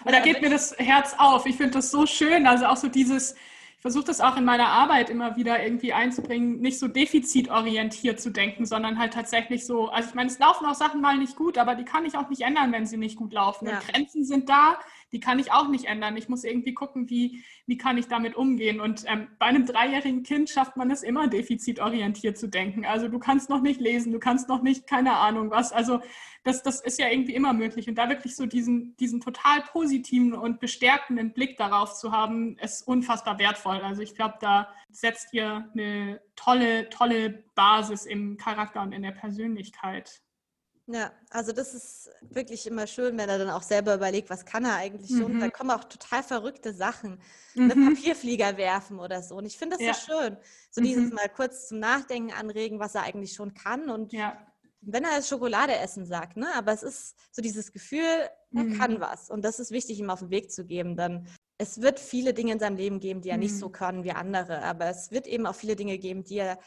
[0.04, 1.46] Und da geht mir das Herz auf.
[1.46, 2.46] Ich finde das so schön.
[2.46, 6.60] Also auch so dieses, ich versuche das auch in meiner Arbeit immer wieder irgendwie einzubringen,
[6.60, 10.74] nicht so defizitorientiert zu denken, sondern halt tatsächlich so, also ich meine, es laufen auch
[10.74, 13.32] Sachen mal nicht gut, aber die kann ich auch nicht ändern, wenn sie nicht gut
[13.32, 13.66] laufen.
[13.66, 13.78] Ja.
[13.78, 14.78] Und Grenzen sind da,
[15.12, 16.16] die kann ich auch nicht ändern.
[16.16, 18.80] Ich muss irgendwie gucken, wie, wie kann ich damit umgehen.
[18.80, 22.84] Und ähm, bei einem dreijährigen Kind schafft man es immer, defizitorientiert zu denken.
[22.84, 25.72] Also du kannst noch nicht lesen, du kannst noch nicht, keine Ahnung was.
[25.72, 26.00] Also
[26.42, 27.88] das, das ist ja irgendwie immer möglich.
[27.88, 32.86] Und da wirklich so diesen, diesen total positiven und bestärkenden Blick darauf zu haben, ist
[32.86, 33.80] unfassbar wertvoll.
[33.80, 39.12] Also ich glaube, da setzt ihr eine tolle, tolle Basis im Charakter und in der
[39.12, 40.22] Persönlichkeit.
[40.88, 44.64] Ja, also das ist wirklich immer schön, wenn er dann auch selber überlegt, was kann
[44.64, 45.34] er eigentlich schon.
[45.34, 45.40] Mhm.
[45.40, 47.20] Da kommen auch total verrückte Sachen.
[47.54, 47.70] Mhm.
[47.70, 49.36] Eine Papierflieger werfen oder so.
[49.36, 49.94] Und ich finde das ja.
[49.94, 50.36] so schön.
[50.70, 50.84] So mhm.
[50.84, 53.90] dieses mal kurz zum Nachdenken anregen, was er eigentlich schon kann.
[53.90, 54.38] Und ja.
[54.80, 56.46] wenn er jetzt Schokolade essen sagt, ne?
[56.54, 58.78] Aber es ist so dieses Gefühl, er mhm.
[58.78, 59.28] kann was.
[59.28, 60.96] Und das ist wichtig, ihm auf den Weg zu geben.
[60.96, 61.26] Dann
[61.58, 63.72] es wird viele Dinge in seinem Leben geben, die er nicht so mhm.
[63.72, 64.62] kann wie andere.
[64.62, 66.60] Aber es wird eben auch viele Dinge geben, die er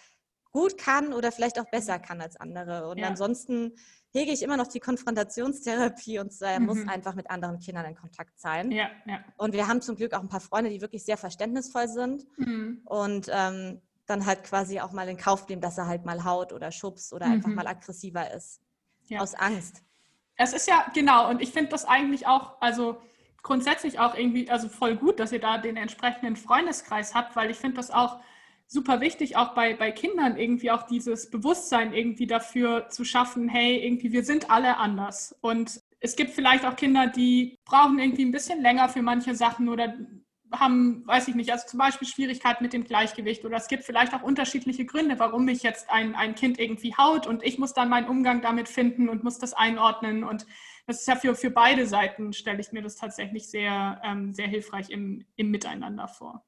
[0.51, 2.87] gut kann oder vielleicht auch besser kann als andere.
[2.89, 3.07] Und ja.
[3.07, 3.73] ansonsten
[4.11, 6.65] hege ich immer noch die Konfrontationstherapie und er mhm.
[6.65, 8.71] muss einfach mit anderen Kindern in Kontakt sein.
[8.71, 9.23] Ja, ja.
[9.37, 12.81] Und wir haben zum Glück auch ein paar Freunde, die wirklich sehr verständnisvoll sind mhm.
[12.85, 16.51] und ähm, dann halt quasi auch mal in Kauf nehmen, dass er halt mal haut
[16.51, 17.33] oder schubst oder mhm.
[17.33, 18.61] einfach mal aggressiver ist.
[19.07, 19.21] Ja.
[19.21, 19.83] Aus Angst.
[20.35, 23.01] Es ist ja, genau, und ich finde das eigentlich auch, also
[23.43, 27.57] grundsätzlich auch irgendwie, also voll gut, dass ihr da den entsprechenden Freundeskreis habt, weil ich
[27.57, 28.19] finde das auch
[28.69, 33.83] super wichtig, auch bei, bei Kindern irgendwie auch dieses Bewusstsein irgendwie dafür zu schaffen, hey,
[33.83, 35.35] irgendwie wir sind alle anders.
[35.41, 39.69] Und es gibt vielleicht auch Kinder, die brauchen irgendwie ein bisschen länger für manche Sachen
[39.69, 39.97] oder
[40.51, 44.13] haben, weiß ich nicht, also zum Beispiel Schwierigkeiten mit dem Gleichgewicht oder es gibt vielleicht
[44.13, 47.89] auch unterschiedliche Gründe, warum mich jetzt ein, ein Kind irgendwie haut und ich muss dann
[47.89, 50.47] meinen Umgang damit finden und muss das einordnen und
[50.87, 54.47] das ist ja für, für beide Seiten, stelle ich mir das tatsächlich sehr, ähm, sehr
[54.47, 56.43] hilfreich im, im Miteinander vor.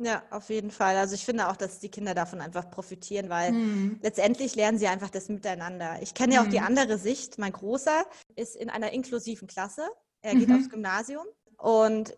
[0.00, 0.96] Ja, auf jeden Fall.
[0.96, 3.98] Also ich finde auch, dass die Kinder davon einfach profitieren, weil mhm.
[4.00, 6.00] letztendlich lernen sie einfach das Miteinander.
[6.00, 6.50] Ich kenne ja auch mhm.
[6.50, 7.38] die andere Sicht.
[7.38, 8.04] Mein Großer
[8.36, 9.88] ist in einer inklusiven Klasse.
[10.20, 10.56] Er geht mhm.
[10.56, 12.16] aufs Gymnasium und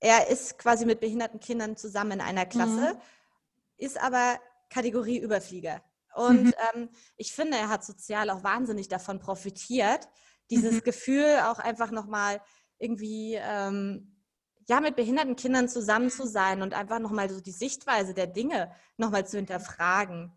[0.00, 3.00] er ist quasi mit behinderten Kindern zusammen in einer Klasse, mhm.
[3.76, 4.38] ist aber
[4.70, 5.82] Kategorie Überflieger.
[6.14, 6.54] Und mhm.
[6.74, 10.08] ähm, ich finde, er hat sozial auch wahnsinnig davon profitiert,
[10.50, 10.82] dieses mhm.
[10.82, 12.40] Gefühl auch einfach nochmal
[12.78, 14.13] irgendwie ähm,
[14.68, 18.72] ja, mit behinderten Kindern zusammen zu sein und einfach nochmal so die Sichtweise der Dinge
[18.96, 20.32] nochmal zu hinterfragen.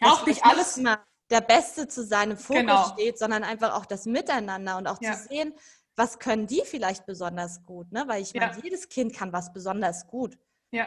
[0.00, 1.00] Ja, auch nicht alles immer
[1.30, 2.88] der Beste zu sein im Fokus genau.
[2.92, 5.14] steht, sondern einfach auch das Miteinander und auch ja.
[5.14, 5.54] zu sehen,
[5.96, 8.04] was können die vielleicht besonders gut, ne?
[8.06, 8.62] Weil ich meine, ja.
[8.62, 10.38] jedes Kind kann was besonders gut.
[10.76, 10.86] Ja.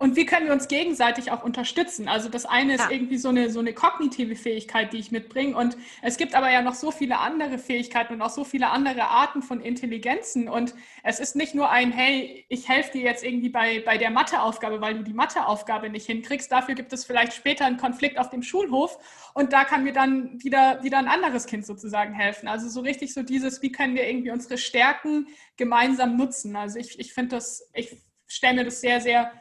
[0.00, 2.08] Und wie können wir uns gegenseitig auch unterstützen?
[2.08, 2.90] Also das eine ist ja.
[2.90, 5.54] irgendwie so eine, so eine kognitive Fähigkeit, die ich mitbringe.
[5.54, 9.08] Und es gibt aber ja noch so viele andere Fähigkeiten und auch so viele andere
[9.08, 10.48] Arten von Intelligenzen.
[10.48, 14.10] Und es ist nicht nur ein, hey, ich helfe dir jetzt irgendwie bei, bei der
[14.10, 16.50] Matheaufgabe, weil du die Matheaufgabe nicht hinkriegst.
[16.50, 18.98] Dafür gibt es vielleicht später einen Konflikt auf dem Schulhof.
[19.34, 22.48] Und da kann mir dann wieder, wieder ein anderes Kind sozusagen helfen.
[22.48, 25.26] Also so richtig so dieses, wie können wir irgendwie unsere Stärken
[25.58, 26.56] gemeinsam nutzen?
[26.56, 27.98] Also ich, ich finde das, ich
[28.30, 29.32] stelle mir das sehr, sehr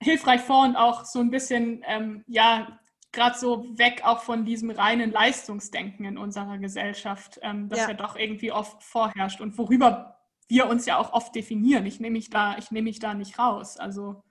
[0.00, 2.78] hilfreich vor und auch so ein bisschen, ähm, ja,
[3.12, 7.88] gerade so weg auch von diesem reinen Leistungsdenken in unserer Gesellschaft, ähm, das ja.
[7.88, 11.84] ja doch irgendwie oft vorherrscht und worüber wir uns ja auch oft definieren.
[11.84, 13.76] Ich nehme mich da, ich nehme mich da nicht raus.
[13.76, 14.22] Also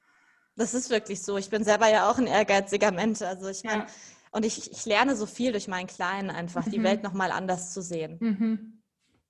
[0.56, 1.38] das ist wirklich so.
[1.38, 3.22] Ich bin selber ja auch ein ehrgeiziger Mensch.
[3.22, 3.88] Also ich meine, ja.
[4.32, 6.72] und ich, ich lerne so viel durch meinen Kleinen einfach, mhm.
[6.72, 8.17] die Welt nochmal anders zu sehen.
[8.20, 8.77] Mhm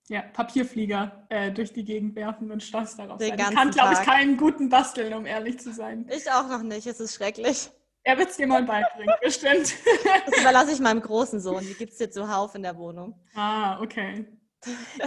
[0.09, 3.39] ja, Papierflieger äh, durch die Gegend werfen und stolz darauf Den sein.
[3.39, 6.09] Ich kann, glaube ich, keinen guten basteln, um ehrlich zu sein.
[6.15, 7.69] Ich auch noch nicht, es ist schrecklich.
[8.03, 9.73] Er wird es dir mal beibringen, bestimmt.
[10.25, 13.19] Das überlasse ich meinem großen Sohn, die gibt es dir zuhauf in der Wohnung.
[13.35, 14.25] Ah, okay.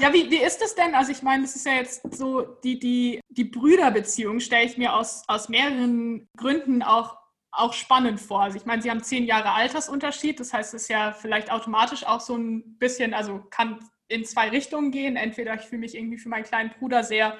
[0.00, 0.94] Ja, wie, wie ist das denn?
[0.94, 4.94] Also ich meine, es ist ja jetzt so, die, die, die Brüderbeziehung stelle ich mir
[4.94, 7.16] aus, aus mehreren Gründen auch,
[7.52, 8.42] auch spannend vor.
[8.42, 12.06] Also ich meine, sie haben zehn Jahre Altersunterschied, das heißt, es ist ja vielleicht automatisch
[12.06, 13.80] auch so ein bisschen, also kann
[14.10, 15.16] in zwei Richtungen gehen.
[15.16, 17.38] Entweder ich fühle mich irgendwie für meinen kleinen Bruder sehr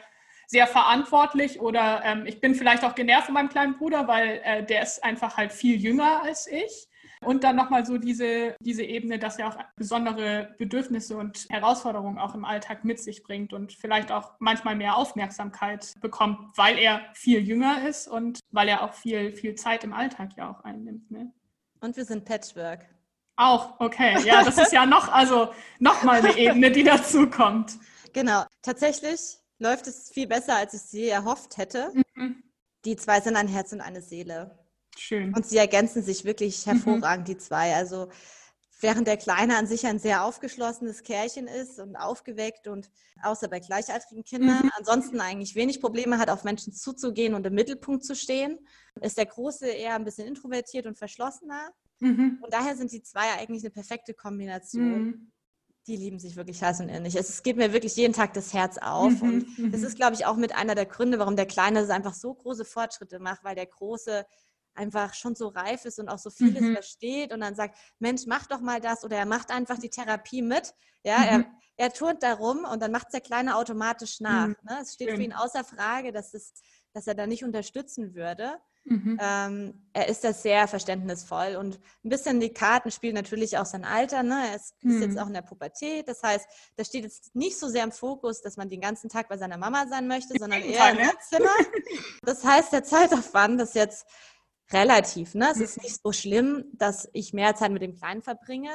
[0.51, 4.67] sehr verantwortlich oder ähm, ich bin vielleicht auch genervt von meinem kleinen Bruder, weil äh,
[4.67, 6.89] der ist einfach halt viel jünger als ich.
[7.25, 12.35] Und dann nochmal so diese, diese Ebene, dass er auch besondere Bedürfnisse und Herausforderungen auch
[12.35, 17.47] im Alltag mit sich bringt und vielleicht auch manchmal mehr Aufmerksamkeit bekommt, weil er viel
[17.47, 21.11] jünger ist und weil er auch viel, viel Zeit im Alltag ja auch einnimmt.
[21.11, 21.33] Ne?
[21.81, 22.87] Und wir sind Patchwork.
[23.41, 24.23] Auch, okay.
[24.23, 25.49] Ja, das ist ja noch, also
[25.79, 27.79] nochmal eine Ebene, die dazu kommt.
[28.13, 28.45] Genau.
[28.61, 31.91] Tatsächlich läuft es viel besser, als ich sie erhofft hätte.
[32.15, 32.43] Mhm.
[32.85, 34.59] Die zwei sind ein Herz und eine Seele.
[34.95, 35.35] Schön.
[35.35, 36.73] Und sie ergänzen sich wirklich mhm.
[36.73, 37.33] hervorragend, mhm.
[37.33, 37.75] die zwei.
[37.75, 38.11] Also
[38.79, 42.91] während der Kleine an sich ein sehr aufgeschlossenes Kerlchen ist und aufgeweckt und
[43.23, 44.71] außer bei gleichaltrigen Kindern mhm.
[44.77, 48.59] ansonsten eigentlich wenig Probleme hat, auf Menschen zuzugehen und im Mittelpunkt zu stehen,
[49.01, 51.71] ist der Große eher ein bisschen introvertiert und verschlossener.
[52.01, 52.39] Mhm.
[52.43, 55.05] Und daher sind die zwei eigentlich eine perfekte Kombination.
[55.05, 55.33] Mhm.
[55.87, 57.17] Die lieben sich wirklich heiß und innig.
[57.17, 59.23] Es geht mir wirklich jeden Tag das Herz auf.
[59.23, 59.47] Mhm.
[59.59, 62.35] Und das ist, glaube ich, auch mit einer der Gründe, warum der Kleine einfach so
[62.35, 64.27] große Fortschritte macht, weil der Große
[64.75, 66.73] einfach schon so reif ist und auch so vieles mhm.
[66.75, 70.43] versteht und dann sagt, Mensch, mach doch mal das oder er macht einfach die Therapie
[70.43, 70.75] mit.
[71.03, 71.25] Ja, mhm.
[71.25, 74.49] er, er turnt darum und dann macht es der Kleine automatisch nach.
[74.49, 74.57] Mhm.
[74.63, 74.79] Ne?
[74.83, 75.17] Es steht Schön.
[75.17, 76.53] für ihn außer Frage, dass, es,
[76.93, 78.59] dass er da nicht unterstützen würde.
[78.91, 79.19] Mhm.
[79.23, 83.85] Ähm, er ist da sehr verständnisvoll und ein bisschen die Karten spielen natürlich auch sein
[83.85, 84.25] Alter.
[84.25, 84.49] Ne?
[84.49, 85.19] Er ist, ist jetzt mhm.
[85.19, 86.09] auch in der Pubertät.
[86.09, 89.29] Das heißt, da steht jetzt nicht so sehr im Fokus, dass man den ganzen Tag
[89.29, 91.11] bei seiner Mama sein möchte, sondern eher im ne?
[91.29, 91.55] Zimmer.
[92.23, 94.07] Das heißt, der Zeitaufwand ist jetzt
[94.73, 95.35] relativ.
[95.35, 95.51] Ne?
[95.53, 95.65] Es mhm.
[95.65, 98.71] ist nicht so schlimm, dass ich mehr Zeit mit dem Kleinen verbringe,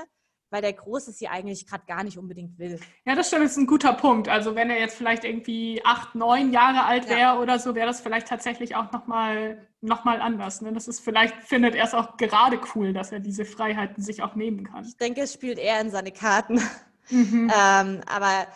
[0.50, 2.80] weil der Große sie eigentlich gerade gar nicht unbedingt will.
[3.06, 4.30] Ja, das stimmt, das ist ein guter Punkt.
[4.30, 7.40] Also wenn er jetzt vielleicht irgendwie acht, neun Jahre alt wäre ja.
[7.40, 10.62] oder so, wäre das vielleicht tatsächlich auch nochmal noch mal anders.
[10.62, 10.74] Ne?
[10.74, 14.36] Das ist vielleicht, findet er es auch gerade cool, dass er diese Freiheiten sich auch
[14.36, 14.84] nehmen kann.
[14.84, 16.62] Ich denke, es spielt eher in seine Karten.
[17.10, 17.52] Mhm.
[17.56, 18.48] ähm, aber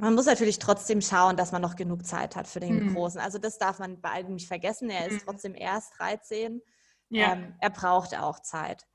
[0.00, 2.94] man muss natürlich trotzdem schauen, dass man noch genug Zeit hat für den mhm.
[2.94, 3.20] Großen.
[3.20, 4.88] Also das darf man bei allem nicht vergessen.
[4.88, 5.26] Er ist mhm.
[5.26, 6.62] trotzdem erst 13.
[7.10, 7.32] Ja.
[7.32, 8.86] Ähm, er braucht auch Zeit.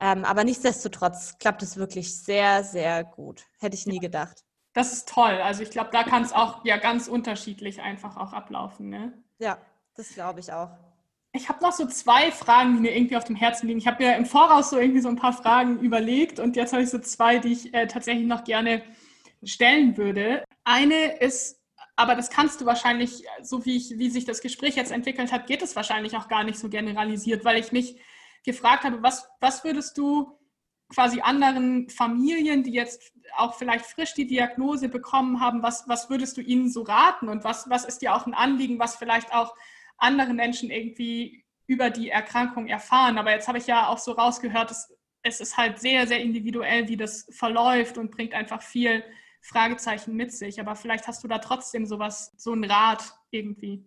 [0.00, 3.44] Ähm, aber nichtsdestotrotz klappt es wirklich sehr, sehr gut.
[3.60, 4.44] Hätte ich nie gedacht.
[4.74, 5.40] Das ist toll.
[5.42, 8.90] Also ich glaube, da kann es auch ja ganz unterschiedlich einfach auch ablaufen.
[8.90, 9.12] Ne?
[9.38, 9.58] Ja,
[9.94, 10.68] das glaube ich auch.
[11.32, 13.78] Ich habe noch so zwei Fragen, die mir irgendwie auf dem Herzen liegen.
[13.78, 16.82] Ich habe mir im Voraus so irgendwie so ein paar Fragen überlegt und jetzt habe
[16.82, 18.82] ich so zwei, die ich äh, tatsächlich noch gerne
[19.42, 20.44] stellen würde.
[20.64, 21.60] Eine ist,
[21.94, 25.46] aber das kannst du wahrscheinlich, so wie, ich, wie sich das Gespräch jetzt entwickelt hat,
[25.46, 27.98] geht es wahrscheinlich auch gar nicht so generalisiert, weil ich mich
[28.46, 30.38] gefragt habe, was, was würdest du
[30.88, 36.36] quasi anderen Familien, die jetzt auch vielleicht frisch die Diagnose bekommen haben, was, was würdest
[36.36, 39.54] du ihnen so raten und was, was ist dir auch ein Anliegen, was vielleicht auch
[39.98, 43.18] andere Menschen irgendwie über die Erkrankung erfahren.
[43.18, 46.88] Aber jetzt habe ich ja auch so rausgehört, es, es ist halt sehr, sehr individuell,
[46.88, 49.02] wie das verläuft und bringt einfach viel
[49.42, 50.60] Fragezeichen mit sich.
[50.60, 53.84] Aber vielleicht hast du da trotzdem sowas, so einen Rat irgendwie.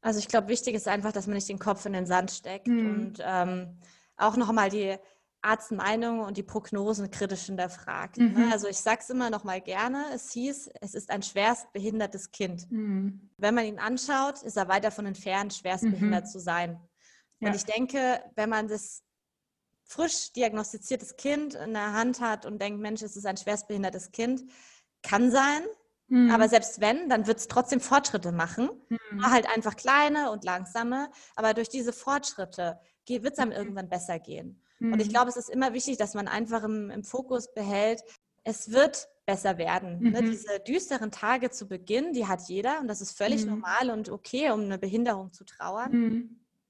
[0.00, 2.68] Also ich glaube, wichtig ist einfach, dass man nicht den Kopf in den Sand steckt
[2.68, 2.88] mhm.
[2.88, 3.78] und ähm,
[4.16, 4.96] auch nochmal die
[5.42, 8.18] Arztmeinung und die Prognosen kritisch hinterfragt.
[8.18, 8.28] Ne?
[8.28, 8.52] Mhm.
[8.52, 12.30] Also ich sage es immer noch mal gerne, es hieß, es ist ein schwerst behindertes
[12.30, 12.70] Kind.
[12.70, 13.30] Mhm.
[13.38, 15.92] Wenn man ihn anschaut, ist er weit davon entfernt, schwerst mhm.
[15.92, 16.78] behindert zu sein.
[17.40, 17.48] Ja.
[17.48, 19.02] Und ich denke, wenn man das
[19.84, 24.12] frisch diagnostiziertes Kind in der Hand hat und denkt, Mensch, es ist ein schwerst behindertes
[24.12, 24.42] Kind,
[25.02, 25.62] kann sein.
[26.10, 26.30] Mhm.
[26.30, 28.68] Aber selbst wenn, dann wird es trotzdem Fortschritte machen.
[28.88, 29.30] Mhm.
[29.30, 31.08] Halt einfach kleine und langsame.
[31.36, 33.56] Aber durch diese Fortschritte wird es einem mhm.
[33.56, 34.62] irgendwann besser gehen.
[34.78, 34.92] Mhm.
[34.92, 35.12] Und ich mhm.
[35.12, 38.02] glaube, es ist immer wichtig, dass man einfach im, im Fokus behält,
[38.44, 40.00] es wird besser werden.
[40.00, 40.22] Ne?
[40.22, 40.30] Mhm.
[40.30, 44.50] Diese düsteren Tage zu Beginn, die hat jeder und das ist völlig normal und okay,
[44.50, 45.90] um eine Behinderung zu trauern.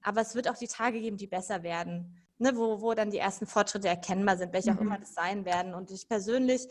[0.02, 2.56] Aber es wird auch die Tage geben, die besser werden, ne?
[2.56, 5.74] wo, wo dann die ersten Fortschritte erkennbar sind, welche auch immer das sein werden.
[5.74, 6.68] Und ich persönlich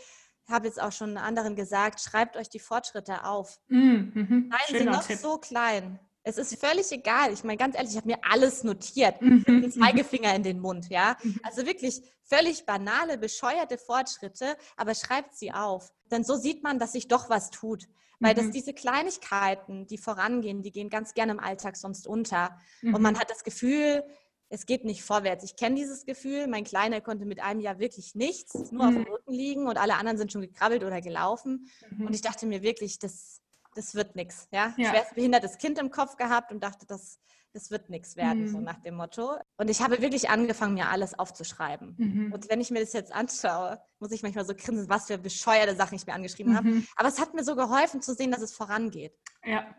[0.49, 3.59] habe jetzt auch schon anderen gesagt, schreibt euch die Fortschritte auf.
[3.67, 4.51] Mhm.
[4.67, 5.17] Seien sie noch Tipp.
[5.17, 5.99] so klein.
[6.23, 7.31] Es ist völlig egal.
[7.33, 9.21] Ich meine, ganz ehrlich, ich habe mir alles notiert.
[9.21, 9.43] Mhm.
[9.45, 11.15] Den Zeigefinger in den Mund, ja.
[11.23, 11.39] Mhm.
[11.43, 15.91] Also wirklich völlig banale, bescheuerte Fortschritte, aber schreibt sie auf.
[16.11, 17.87] Denn so sieht man, dass sich doch was tut.
[18.19, 18.37] Weil mhm.
[18.37, 22.57] das diese Kleinigkeiten, die vorangehen, die gehen ganz gerne im Alltag sonst unter.
[22.81, 22.95] Mhm.
[22.95, 24.03] Und man hat das Gefühl,
[24.49, 25.43] es geht nicht vorwärts.
[25.43, 26.47] Ich kenne dieses Gefühl.
[26.47, 28.87] Mein Kleiner konnte mit einem Jahr wirklich nichts, nur mhm.
[28.87, 29.13] auf dem mhm.
[29.13, 31.69] Rücken liegen und alle anderen sind schon gekrabbelt oder gelaufen.
[31.91, 32.07] Mhm.
[32.07, 33.41] Und ich dachte mir wirklich, das,
[33.75, 34.47] das wird nichts.
[34.51, 34.73] Ja?
[34.77, 34.89] ja.
[34.89, 37.19] Schwerst behindertes Kind im Kopf gehabt und dachte, das,
[37.53, 38.47] das wird nichts werden, mhm.
[38.47, 39.37] so nach dem Motto.
[39.57, 41.95] Und ich habe wirklich angefangen, mir alles aufzuschreiben.
[41.97, 42.33] Mhm.
[42.33, 45.75] Und wenn ich mir das jetzt anschaue, muss ich manchmal so grinsen, was für bescheuerte
[45.75, 46.57] Sachen ich mir angeschrieben mhm.
[46.57, 46.83] habe.
[46.95, 49.13] Aber es hat mir so geholfen zu sehen, dass es vorangeht.
[49.45, 49.75] Ja.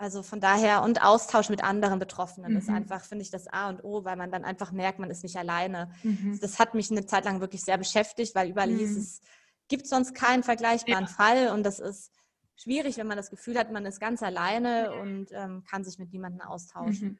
[0.00, 2.58] Also von daher und Austausch mit anderen Betroffenen mhm.
[2.58, 5.22] ist einfach, finde ich, das A und O, weil man dann einfach merkt, man ist
[5.22, 5.92] nicht alleine.
[6.02, 6.38] Mhm.
[6.40, 8.96] Das hat mich eine Zeit lang wirklich sehr beschäftigt, weil überall hieß mhm.
[8.96, 9.20] es,
[9.68, 11.10] gibt sonst keinen vergleichbaren ja.
[11.10, 12.12] Fall und das ist
[12.56, 16.12] schwierig, wenn man das Gefühl hat, man ist ganz alleine und ähm, kann sich mit
[16.14, 17.08] niemandem austauschen.
[17.08, 17.18] Mhm.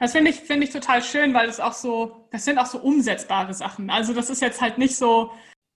[0.00, 2.80] Das finde ich, finde ich total schön, weil es auch so, das sind auch so
[2.80, 3.88] umsetzbare Sachen.
[3.88, 5.30] Also das ist jetzt halt nicht so,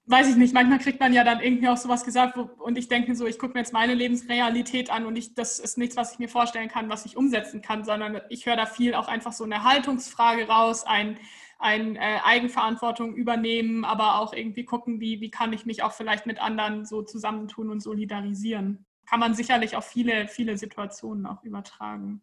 [0.07, 2.89] weiß ich nicht, manchmal kriegt man ja dann irgendwie auch sowas gesagt wo, und ich
[2.89, 6.13] denke so, ich gucke mir jetzt meine Lebensrealität an und ich, das ist nichts, was
[6.13, 9.33] ich mir vorstellen kann, was ich umsetzen kann, sondern ich höre da viel auch einfach
[9.33, 11.19] so eine Haltungsfrage raus, ein,
[11.59, 16.27] ein äh, Eigenverantwortung übernehmen, aber auch irgendwie gucken, wie, wie kann ich mich auch vielleicht
[16.27, 18.87] mit anderen so zusammentun und solidarisieren.
[19.09, 22.23] Kann man sicherlich auf viele, viele Situationen auch übertragen.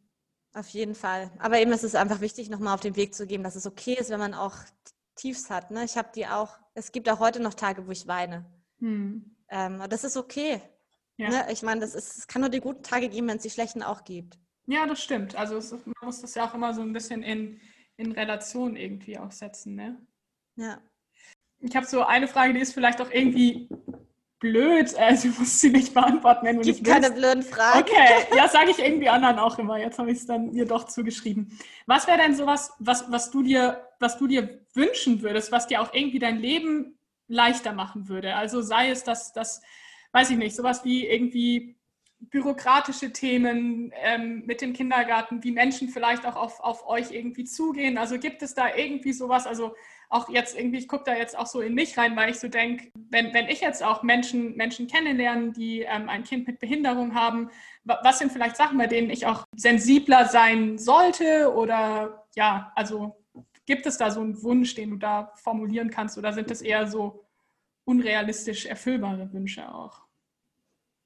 [0.54, 1.32] Auf jeden Fall.
[1.40, 3.96] Aber eben ist es einfach wichtig, nochmal auf den Weg zu geben, dass es okay
[4.00, 4.54] ist, wenn man auch
[5.16, 5.72] Tiefs hat.
[5.72, 5.84] Ne?
[5.84, 8.46] Ich habe die auch, es gibt auch heute noch Tage, wo ich weine.
[8.80, 9.36] Hm.
[9.50, 10.62] Ähm, das ist okay.
[11.18, 11.30] Ja.
[11.30, 11.52] Ne?
[11.52, 13.84] Ich meine, das ist, es kann nur die guten Tage geben, wenn es die schlechten
[13.84, 14.40] auch gibt.
[14.66, 15.36] Ja, das stimmt.
[15.36, 17.60] Also es, man muss das ja auch immer so ein bisschen in,
[17.98, 19.76] in Relation irgendwie auch setzen.
[19.76, 20.06] Ne?
[20.56, 20.82] Ja.
[21.60, 23.70] Ich habe so eine Frage, die ist vielleicht auch irgendwie
[24.44, 24.94] blöd.
[24.96, 27.80] Also du musst sie nicht beantworten, wenn du Gibt nicht keine blöden Fragen.
[27.80, 29.78] Okay, ja, sage ich irgendwie anderen auch immer.
[29.78, 31.58] Jetzt habe ich es dann mir doch zugeschrieben.
[31.88, 35.82] Was wäre denn sowas, was, was du dir, was du dir wünschen würdest, was dir
[35.82, 38.36] auch irgendwie dein Leben leichter machen würde?
[38.36, 39.62] Also sei es, dass das,
[40.12, 41.78] weiß ich nicht, sowas wie irgendwie
[42.20, 47.98] bürokratische Themen ähm, mit dem Kindergarten, wie Menschen vielleicht auch auf, auf euch irgendwie zugehen.
[47.98, 49.74] Also gibt es da irgendwie sowas, also
[50.14, 52.48] auch jetzt irgendwie, ich gucke da jetzt auch so in mich rein, weil ich so
[52.48, 57.16] denke, wenn, wenn ich jetzt auch Menschen, Menschen kennenlerne, die ähm, ein Kind mit Behinderung
[57.16, 57.50] haben,
[57.84, 63.16] was sind vielleicht Sachen, bei denen ich auch sensibler sein sollte oder ja, also
[63.66, 66.88] gibt es da so einen Wunsch, den du da formulieren kannst oder sind das eher
[66.88, 67.26] so
[67.86, 70.02] unrealistisch erfüllbare Wünsche auch?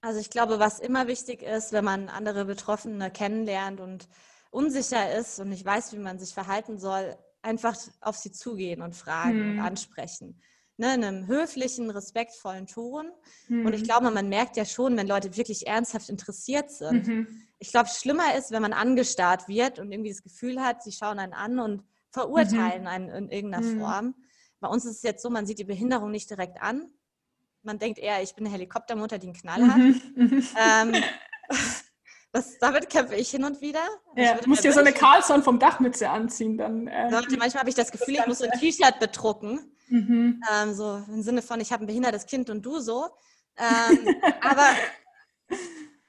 [0.01, 4.07] Also ich glaube, was immer wichtig ist, wenn man andere Betroffene kennenlernt und
[4.51, 7.17] unsicher ist und nicht weiß, wie man sich verhalten soll,
[7.47, 9.51] einfach auf sie zugehen und fragen hm.
[9.51, 10.39] und ansprechen.
[10.79, 13.09] Ne, in einem höflichen, respektvollen Ton.
[13.47, 13.65] Hm.
[13.65, 13.87] Und ich hm.
[13.87, 17.07] glaube, man merkt ja schon, wenn Leute wirklich ernsthaft interessiert sind.
[17.07, 17.47] Mhm.
[17.57, 21.17] Ich glaube, schlimmer ist, wenn man angestarrt wird und irgendwie das Gefühl hat, sie schauen
[21.17, 22.87] einen an und verurteilen mhm.
[22.87, 23.79] einen in irgendeiner mhm.
[23.79, 24.15] Form.
[24.59, 26.91] Bei uns ist es jetzt so, man sieht die Behinderung nicht direkt an,
[27.63, 29.77] man denkt eher, ich bin eine Helikoptermutter, die einen Knall hat.
[29.77, 30.01] Mhm.
[30.15, 30.47] mhm.
[30.55, 31.03] Ähm,
[32.31, 33.83] das, damit kämpfe ich hin und wieder.
[34.15, 36.57] Ja, du musst dir so eine Carlson vom Dachmütze anziehen.
[36.57, 39.73] Dann, äh, Leute, manchmal habe ich das Gefühl, ich muss so ein T-Shirt bedrucken.
[39.87, 40.41] Mhm.
[40.51, 43.05] Ähm, so im Sinne von, ich habe ein behindertes Kind und du so.
[43.57, 44.67] Ähm, aber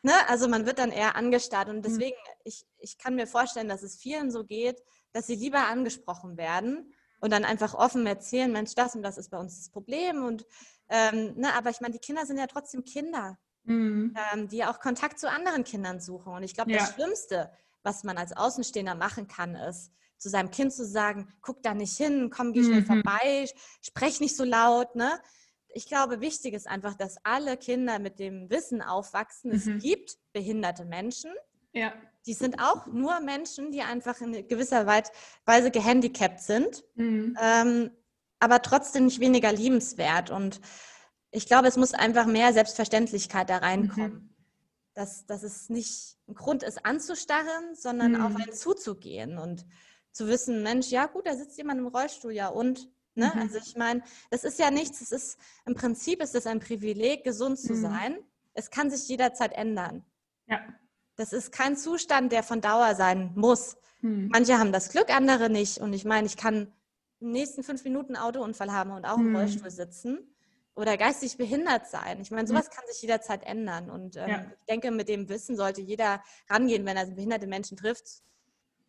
[0.02, 1.68] ne, also man wird dann eher angestarrt.
[1.68, 1.82] Und mhm.
[1.82, 2.40] deswegen, mhm.
[2.44, 6.92] ich, ich kann mir vorstellen, dass es vielen so geht, dass sie lieber angesprochen werden
[7.20, 10.46] und dann einfach offen erzählen, Mensch, das und das ist bei uns das Problem und
[10.88, 14.14] ähm, ne, aber ich meine, die Kinder sind ja trotzdem Kinder, mhm.
[14.32, 16.32] ähm, die auch Kontakt zu anderen Kindern suchen.
[16.32, 16.78] Und ich glaube, ja.
[16.78, 17.50] das Schlimmste,
[17.82, 21.96] was man als Außenstehender machen kann, ist, zu seinem Kind zu sagen, guck da nicht
[21.96, 22.86] hin, komm, geh schnell mhm.
[22.86, 23.48] vorbei,
[23.80, 24.96] sprech nicht so laut.
[24.96, 25.20] Ne?
[25.68, 29.56] Ich glaube, wichtig ist einfach, dass alle Kinder mit dem Wissen aufwachsen, mhm.
[29.56, 31.30] es gibt behinderte Menschen.
[31.72, 31.92] Ja.
[32.26, 36.84] Die sind auch nur Menschen, die einfach in gewisser Weise gehandicapt sind.
[36.96, 37.36] Mhm.
[37.40, 37.90] Ähm,
[38.40, 40.30] aber trotzdem nicht weniger liebenswert.
[40.30, 40.60] Und
[41.30, 44.12] ich glaube, es muss einfach mehr Selbstverständlichkeit da reinkommen.
[44.12, 44.34] Mhm.
[44.94, 48.20] Dass, dass es nicht ein Grund ist, anzustarren, sondern mhm.
[48.20, 49.64] auf einen zuzugehen und
[50.10, 52.90] zu wissen, Mensch, ja gut, da sitzt jemand im Rollstuhl, ja und?
[53.14, 53.30] Ne?
[53.32, 53.40] Mhm.
[53.42, 57.22] Also ich meine, das ist ja nichts, es ist im Prinzip ist es ein Privileg,
[57.22, 57.82] gesund zu mhm.
[57.82, 58.18] sein.
[58.54, 60.04] Es kann sich jederzeit ändern.
[60.46, 60.60] Ja.
[61.14, 63.76] Das ist kein Zustand, der von Dauer sein muss.
[64.00, 64.28] Mhm.
[64.32, 65.78] Manche haben das Glück, andere nicht.
[65.78, 66.72] Und ich meine, ich kann
[67.20, 69.36] im nächsten fünf Minuten einen Autounfall haben und auch im hm.
[69.36, 70.34] Rollstuhl sitzen
[70.78, 72.20] oder geistig behindert sein.
[72.20, 72.48] Ich meine, hm.
[72.48, 73.90] sowas kann sich jederzeit ändern.
[73.90, 74.46] Und ähm, ja.
[74.60, 78.22] ich denke, mit dem Wissen sollte jeder rangehen, wenn er behinderte Menschen trifft.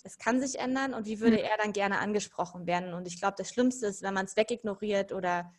[0.03, 1.43] Es kann sich ändern und wie würde mhm.
[1.43, 2.93] er dann gerne angesprochen werden?
[2.93, 5.51] Und ich glaube, das Schlimmste ist, wenn man es wegignoriert oder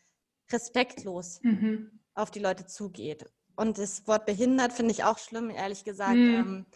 [0.51, 2.01] respektlos mhm.
[2.15, 3.27] auf die Leute zugeht.
[3.57, 6.15] Und das Wort behindert finde ich auch schlimm, ehrlich gesagt.
[6.15, 6.35] Mhm.
[6.35, 6.67] Ähm,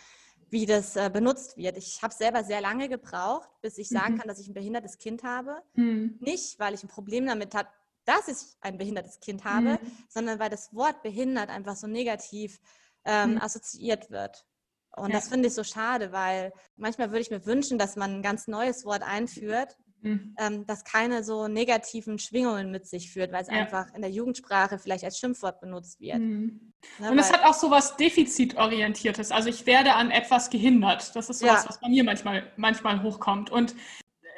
[0.50, 1.76] wie das äh, benutzt wird.
[1.76, 4.18] Ich habe selber sehr lange gebraucht, bis ich sagen mhm.
[4.18, 5.62] kann, dass ich ein behindertes Kind habe.
[5.74, 6.16] Mhm.
[6.20, 7.68] Nicht, weil ich ein Problem damit habe,
[8.04, 9.90] dass ich ein behindertes Kind habe, mhm.
[10.08, 12.60] sondern weil das Wort behindert einfach so negativ
[13.04, 13.40] ähm, mhm.
[13.40, 14.44] assoziiert wird.
[14.96, 15.16] Und ja.
[15.16, 18.46] das finde ich so schade, weil manchmal würde ich mir wünschen, dass man ein ganz
[18.46, 20.36] neues Wort einführt, mhm.
[20.38, 23.54] ähm, das keine so negativen Schwingungen mit sich führt, weil es ja.
[23.54, 26.18] einfach in der Jugendsprache vielleicht als Schimpfwort benutzt wird.
[26.18, 26.72] Mhm.
[27.00, 29.32] Ne, und es hat auch so was Defizitorientiertes.
[29.32, 31.16] Also ich werde an etwas gehindert.
[31.16, 33.50] Das ist so was, was bei mir manchmal, manchmal hochkommt.
[33.50, 33.74] Und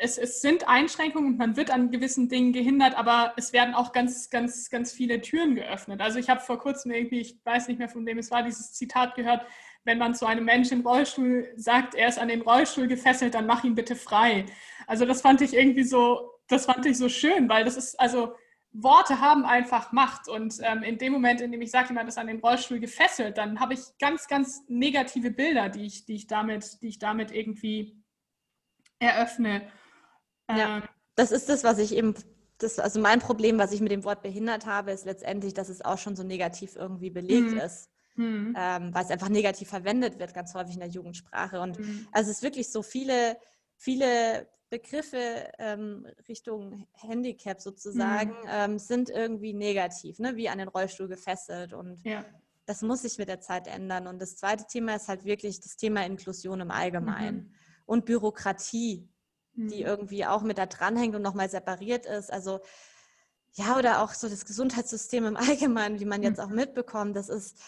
[0.00, 3.92] es, es, sind Einschränkungen und man wird an gewissen Dingen gehindert, aber es werden auch
[3.92, 6.00] ganz, ganz, ganz viele Türen geöffnet.
[6.00, 8.72] Also ich habe vor kurzem irgendwie, ich weiß nicht mehr von wem es war, dieses
[8.72, 9.46] Zitat gehört,
[9.84, 13.46] wenn man zu einem Menschen im Rollstuhl sagt, er ist an den Rollstuhl gefesselt, dann
[13.46, 14.46] mach ihn bitte frei.
[14.86, 18.34] Also das fand ich irgendwie so, das fand ich so schön, weil das ist, also
[18.72, 22.18] Worte haben einfach Macht und ähm, in dem Moment, in dem ich sage, jemand ist
[22.18, 26.26] an den Rollstuhl gefesselt, dann habe ich ganz, ganz negative Bilder, die ich, die ich
[26.26, 27.96] damit, die ich damit irgendwie
[28.98, 29.70] eröffne.
[30.48, 30.82] Ja, ähm,
[31.14, 32.14] das ist das, was ich eben,
[32.58, 35.84] das, also mein Problem, was ich mit dem Wort behindert habe, ist letztendlich, dass es
[35.84, 37.58] auch schon so negativ irgendwie belegt mhm.
[37.58, 38.54] ist mhm.
[38.56, 41.60] ähm, weil es einfach negativ verwendet wird, ganz häufig in der Jugendsprache.
[41.60, 42.08] Und mhm.
[42.12, 43.36] also es ist wirklich so viele,
[43.76, 48.48] viele Begriffe ähm, Richtung Handicap sozusagen mhm.
[48.48, 50.36] ähm, sind irgendwie negativ, ne?
[50.36, 51.72] wie an den Rollstuhl gefesselt.
[51.72, 52.24] Und ja.
[52.64, 54.06] das muss sich mit der Zeit ändern.
[54.06, 57.54] Und das zweite Thema ist halt wirklich das Thema Inklusion im Allgemeinen mhm.
[57.86, 59.08] und Bürokratie,
[59.56, 59.86] die mhm.
[59.86, 62.32] irgendwie auch mit da dranhängt und nochmal separiert ist.
[62.32, 62.60] Also
[63.54, 66.44] ja, oder auch so das Gesundheitssystem im Allgemeinen, wie man jetzt mhm.
[66.44, 67.58] auch mitbekommt, das ist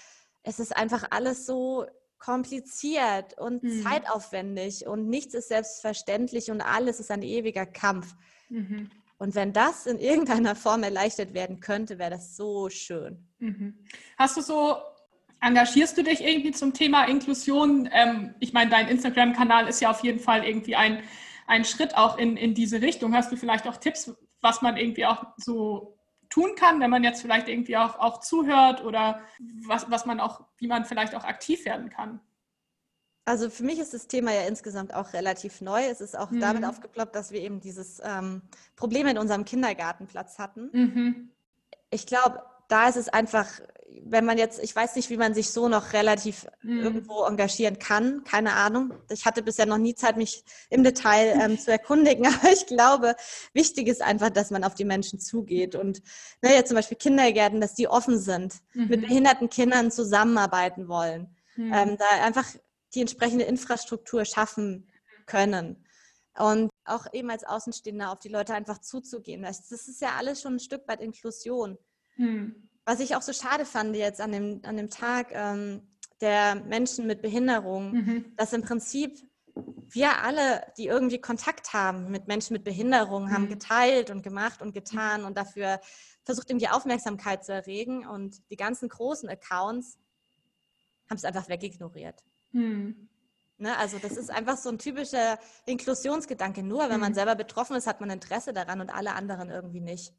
[0.43, 1.87] es ist einfach alles so
[2.19, 3.83] kompliziert und mhm.
[3.83, 8.15] zeitaufwendig und nichts ist selbstverständlich und alles ist ein ewiger Kampf.
[8.49, 8.91] Mhm.
[9.19, 13.29] Und wenn das in irgendeiner Form erleichtert werden könnte, wäre das so schön.
[13.39, 13.85] Mhm.
[14.17, 14.77] Hast du so,
[15.41, 17.89] engagierst du dich irgendwie zum Thema Inklusion?
[17.93, 21.03] Ähm, ich meine, dein Instagram-Kanal ist ja auf jeden Fall irgendwie ein,
[21.49, 23.15] ein Schritt auch in, in diese Richtung.
[23.15, 27.23] Hast du vielleicht auch Tipps, was man irgendwie auch so tun kann, wenn man jetzt
[27.23, 29.23] vielleicht irgendwie auch, auch zuhört oder
[29.67, 32.21] was, was man auch, wie man vielleicht auch aktiv werden kann?
[33.25, 35.85] Also für mich ist das Thema ja insgesamt auch relativ neu.
[35.85, 36.41] Es ist auch mhm.
[36.41, 38.43] damit aufgeploppt, dass wir eben dieses ähm,
[38.77, 40.71] Problem in unserem Kindergartenplatz hatten.
[40.73, 41.31] Mhm.
[41.91, 43.47] Ich glaube, da ist es einfach
[44.11, 46.81] wenn man jetzt, ich weiß nicht, wie man sich so noch relativ mhm.
[46.81, 48.95] irgendwo engagieren kann, keine Ahnung.
[49.11, 53.15] Ich hatte bisher noch nie Zeit, mich im Detail ähm, zu erkundigen, aber ich glaube,
[53.53, 56.03] wichtig ist einfach, dass man auf die Menschen zugeht und
[56.43, 58.89] ne, jetzt zum Beispiel Kindergärten, dass die offen sind, mhm.
[58.89, 61.73] mit behinderten Kindern zusammenarbeiten wollen, mhm.
[61.73, 62.47] ähm, da einfach
[62.95, 64.89] die entsprechende Infrastruktur schaffen
[65.27, 65.85] können.
[66.39, 69.43] Und auch eben als Außenstehender auf die Leute einfach zuzugehen.
[69.43, 71.77] Das, das ist ja alles schon ein Stück weit Inklusion.
[72.17, 72.69] Mhm.
[72.89, 75.83] Was ich auch so schade fand jetzt an dem, an dem Tag ähm,
[76.23, 78.33] der Menschen mit Behinderung, mhm.
[78.39, 79.29] dass im Prinzip
[79.91, 83.33] wir alle, die irgendwie Kontakt haben mit Menschen mit Behinderung, mhm.
[83.35, 85.81] haben geteilt und gemacht und getan und dafür
[86.25, 88.07] versucht, ihm die Aufmerksamkeit zu erregen.
[88.07, 89.99] Und die ganzen großen Accounts
[91.11, 92.25] haben es einfach wegignoriert.
[92.53, 93.11] Mhm.
[93.59, 96.63] Ne, also das ist einfach so ein typischer Inklusionsgedanke.
[96.63, 97.17] Nur wenn man mhm.
[97.17, 100.15] selber betroffen ist, hat man Interesse daran und alle anderen irgendwie nicht.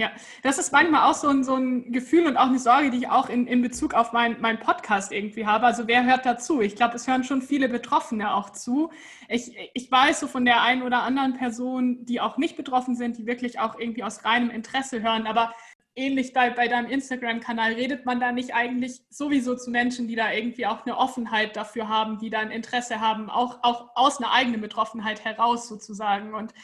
[0.00, 2.96] Ja, das ist manchmal auch so ein, so ein Gefühl und auch eine Sorge, die
[2.96, 5.66] ich auch in, in Bezug auf meinen mein Podcast irgendwie habe.
[5.66, 6.62] Also wer hört dazu?
[6.62, 8.90] Ich glaube, es hören schon viele Betroffene auch zu.
[9.28, 13.18] Ich, ich weiß so von der einen oder anderen Person, die auch nicht betroffen sind,
[13.18, 15.26] die wirklich auch irgendwie aus reinem Interesse hören.
[15.26, 15.52] Aber
[15.94, 20.32] ähnlich bei, bei deinem Instagram-Kanal, redet man da nicht eigentlich sowieso zu Menschen, die da
[20.32, 24.32] irgendwie auch eine Offenheit dafür haben, die da ein Interesse haben, auch, auch aus einer
[24.32, 26.32] eigenen Betroffenheit heraus sozusagen.
[26.32, 26.54] Und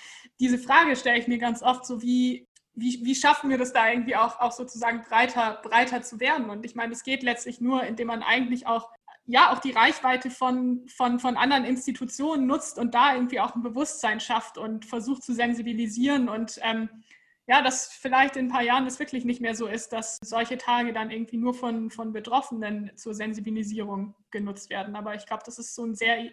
[0.41, 3.91] diese Frage stelle ich mir ganz oft so, wie, wie, wie schaffen wir das da
[3.91, 6.51] irgendwie auch, auch sozusagen breiter, breiter zu werden?
[6.51, 8.91] Und ich meine, es geht letztlich nur, indem man eigentlich auch
[9.25, 13.63] ja auch die Reichweite von, von, von anderen Institutionen nutzt und da irgendwie auch ein
[13.63, 16.89] Bewusstsein schafft und versucht zu sensibilisieren und ähm,
[17.49, 20.59] ja, dass vielleicht in ein paar Jahren es wirklich nicht mehr so ist, dass solche
[20.59, 24.97] Tage dann irgendwie nur von, von Betroffenen zur Sensibilisierung genutzt werden.
[24.97, 26.29] Aber ich glaube, das ist so ein sehr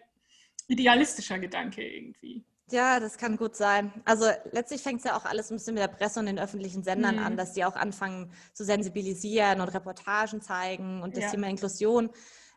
[0.67, 2.43] idealistischer Gedanke irgendwie.
[2.71, 3.91] Ja, das kann gut sein.
[4.05, 6.83] Also letztlich fängt es ja auch alles ein bisschen mit der Presse und den öffentlichen
[6.83, 7.23] Sendern mhm.
[7.23, 11.31] an, dass die auch anfangen zu sensibilisieren und Reportagen zeigen und das ja.
[11.31, 12.09] Thema Inklusion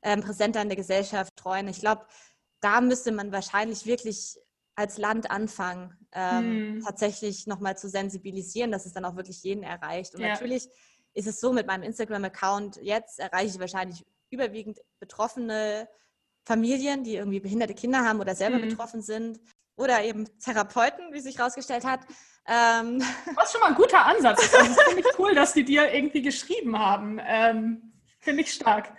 [0.03, 1.67] ähm, präsenter in der Gesellschaft treuen.
[1.69, 2.07] Ich glaube,
[2.61, 4.39] da müsste man wahrscheinlich wirklich
[4.77, 6.83] als Land anfangen, ähm, mhm.
[6.83, 10.15] tatsächlich nochmal zu sensibilisieren, dass es dann auch wirklich jeden erreicht.
[10.15, 10.29] Und ja.
[10.29, 10.69] natürlich
[11.15, 15.89] ist es so, mit meinem Instagram-Account jetzt erreiche ich wahrscheinlich überwiegend betroffene
[16.45, 18.69] Familien, die irgendwie behinderte Kinder haben oder selber mhm.
[18.69, 19.41] betroffen sind
[19.77, 22.01] oder eben Therapeuten, wie sich herausgestellt hat.
[22.47, 23.01] Ähm
[23.35, 24.55] Was schon mal ein guter Ansatz ist.
[24.55, 27.21] Also, finde ich cool, dass die dir irgendwie geschrieben haben.
[27.25, 28.93] Ähm, finde ich stark.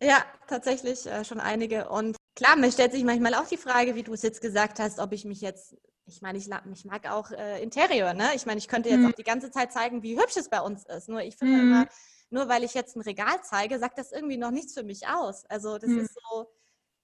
[0.00, 1.88] Ja, tatsächlich äh, schon einige.
[1.88, 4.98] Und klar, mir stellt sich manchmal auch die Frage, wie du es jetzt gesagt hast,
[4.98, 8.30] ob ich mich jetzt, ich meine, ich, ich mag auch äh, Interior, ne?
[8.34, 9.08] Ich meine, ich könnte jetzt mhm.
[9.08, 11.08] auch die ganze Zeit zeigen, wie hübsch es bei uns ist.
[11.08, 11.60] Nur ich finde mhm.
[11.60, 11.86] immer,
[12.30, 15.46] nur weil ich jetzt ein Regal zeige, sagt das irgendwie noch nichts für mich aus.
[15.46, 16.00] Also das mhm.
[16.00, 16.46] ist so,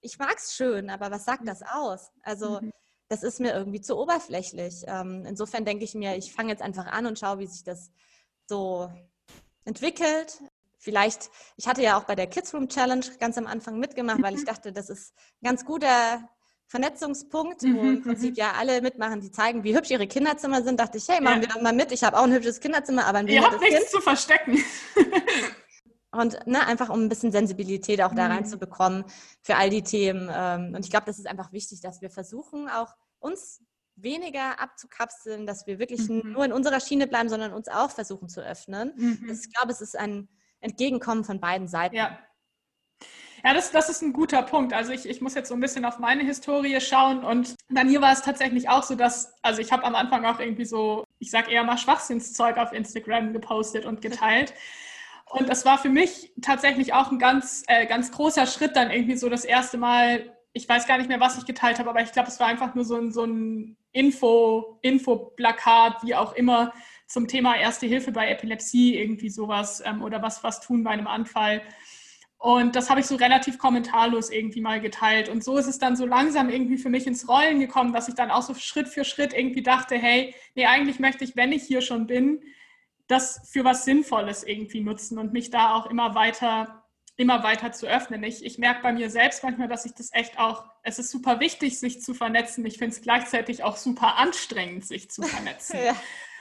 [0.00, 1.46] ich mag es schön, aber was sagt mhm.
[1.46, 2.10] das aus?
[2.22, 2.72] Also mhm
[3.12, 4.84] das ist mir irgendwie zu oberflächlich.
[4.86, 7.90] Ähm, insofern denke ich mir, ich fange jetzt einfach an und schaue, wie sich das
[8.46, 8.90] so
[9.66, 10.40] entwickelt.
[10.78, 14.32] Vielleicht, ich hatte ja auch bei der Kids Room Challenge ganz am Anfang mitgemacht, weil
[14.32, 14.46] ich mhm.
[14.46, 16.26] dachte, das ist ein ganz guter
[16.68, 18.36] Vernetzungspunkt, wo im mhm, Prinzip mhm.
[18.36, 20.80] ja alle mitmachen, die zeigen, wie hübsch ihre Kinderzimmer sind.
[20.80, 21.48] Dachte ich, hey, machen ja.
[21.48, 21.92] wir doch mal mit.
[21.92, 23.90] Ich habe auch ein hübsches Kinderzimmer, aber ein Ihr habt nichts kind.
[23.90, 24.56] zu verstecken.
[26.12, 29.04] Und ne, einfach um ein bisschen Sensibilität auch da reinzubekommen
[29.40, 30.30] für all die Themen.
[30.30, 33.62] Ähm, und ich glaube, das ist einfach wichtig, dass wir versuchen, auch uns
[33.96, 36.32] weniger abzukapseln, dass wir wirklich mhm.
[36.32, 38.92] nur in unserer Schiene bleiben, sondern uns auch versuchen zu öffnen.
[38.96, 39.30] Mhm.
[39.30, 40.28] Ich glaube, es ist ein
[40.60, 41.96] Entgegenkommen von beiden Seiten.
[41.96, 42.18] Ja.
[43.44, 44.72] Ja, das, das ist ein guter Punkt.
[44.72, 48.00] Also ich, ich muss jetzt so ein bisschen auf meine Historie schauen und bei mir
[48.00, 51.32] war es tatsächlich auch so, dass, also ich habe am Anfang auch irgendwie so, ich
[51.32, 54.54] sage eher mal Schwachsinnszeug auf Instagram gepostet und geteilt.
[55.28, 59.16] Und das war für mich tatsächlich auch ein ganz, äh, ganz großer Schritt, dann irgendwie
[59.16, 62.12] so das erste Mal, ich weiß gar nicht mehr, was ich geteilt habe, aber ich
[62.12, 66.72] glaube, es war einfach nur so ein, so ein Info, Infoplakat, wie auch immer,
[67.06, 71.06] zum Thema Erste Hilfe bei Epilepsie, irgendwie sowas ähm, oder was, was tun bei einem
[71.06, 71.62] Anfall.
[72.38, 75.28] Und das habe ich so relativ kommentarlos irgendwie mal geteilt.
[75.28, 78.14] Und so ist es dann so langsam irgendwie für mich ins Rollen gekommen, dass ich
[78.14, 81.62] dann auch so Schritt für Schritt irgendwie dachte, hey, nee, eigentlich möchte ich, wenn ich
[81.62, 82.42] hier schon bin,
[83.06, 86.81] das für was Sinnvolles irgendwie nutzen und mich da auch immer weiter,
[87.22, 88.22] immer weiter zu öffnen.
[88.24, 91.40] Ich, ich merke bei mir selbst manchmal, dass ich das echt auch, es ist super
[91.40, 92.66] wichtig, sich zu vernetzen.
[92.66, 95.78] Ich finde es gleichzeitig auch super anstrengend, sich zu vernetzen.
[95.86, 95.94] ja.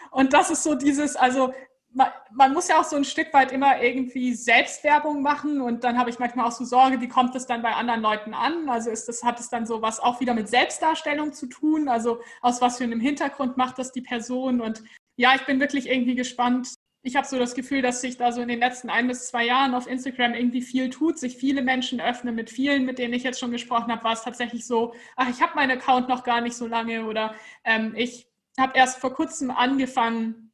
[0.10, 1.54] Und das ist so dieses, also
[1.94, 5.98] man, man, muss ja auch so ein Stück weit immer irgendwie Selbstwerbung machen und dann
[5.98, 8.70] habe ich manchmal auch so Sorge, wie kommt es dann bei anderen Leuten an?
[8.70, 11.90] Also ist das, hat es dann so was auch wieder mit Selbstdarstellung zu tun?
[11.90, 14.62] Also aus was für einem Hintergrund macht das die Person?
[14.62, 14.84] Und
[15.18, 16.74] ja, ich bin wirklich irgendwie gespannt.
[17.04, 19.45] Ich habe so das Gefühl, dass sich da so in den letzten ein bis zwei
[19.45, 22.36] Jahren auf Instagram irgendwie viel tut, sich viele Menschen öffnen.
[22.36, 25.41] Mit vielen, mit denen ich jetzt schon gesprochen habe, war es tatsächlich so, ach, ich
[25.41, 27.34] habe meinen Account noch gar nicht so lange oder
[27.64, 28.28] ähm, ich
[28.60, 30.52] habe erst vor kurzem angefangen,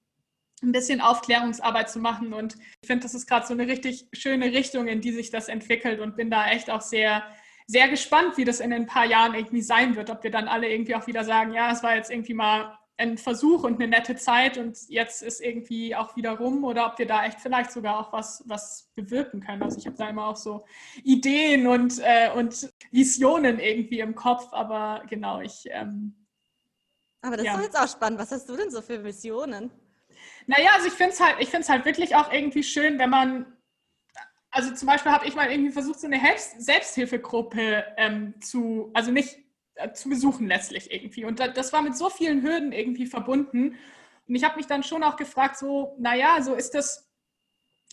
[0.64, 2.34] ein bisschen Aufklärungsarbeit zu machen.
[2.34, 5.50] Und ich finde, das ist gerade so eine richtig schöne Richtung, in die sich das
[5.50, 7.24] entwickelt und bin da echt auch sehr,
[7.68, 10.10] sehr gespannt, wie das in ein paar Jahren irgendwie sein wird.
[10.10, 13.18] Ob wir dann alle irgendwie auch wieder sagen, ja, es war jetzt irgendwie mal ein
[13.18, 17.06] Versuch und eine nette Zeit und jetzt ist irgendwie auch wieder rum oder ob wir
[17.06, 19.62] da echt vielleicht sogar auch was, was bewirken können.
[19.62, 20.66] Also ich habe da immer auch so
[21.04, 25.66] Ideen und, äh, und Visionen irgendwie im Kopf, aber genau, ich.
[25.70, 26.26] Ähm,
[27.22, 27.56] aber das ja.
[27.56, 28.20] ist jetzt auch spannend.
[28.20, 29.70] Was hast du denn so für Visionen?
[30.48, 33.58] Naja, also ich finde es halt, halt wirklich auch irgendwie schön, wenn man
[34.50, 36.20] also zum Beispiel habe ich mal irgendwie versucht, so eine
[36.58, 39.38] Selbsthilfegruppe ähm, zu, also nicht
[39.94, 41.26] zu besuchen letztlich irgendwie.
[41.26, 43.76] Und das war mit so vielen Hürden irgendwie verbunden.
[44.28, 47.10] Und ich habe mich dann schon auch gefragt, so, naja, so ist das,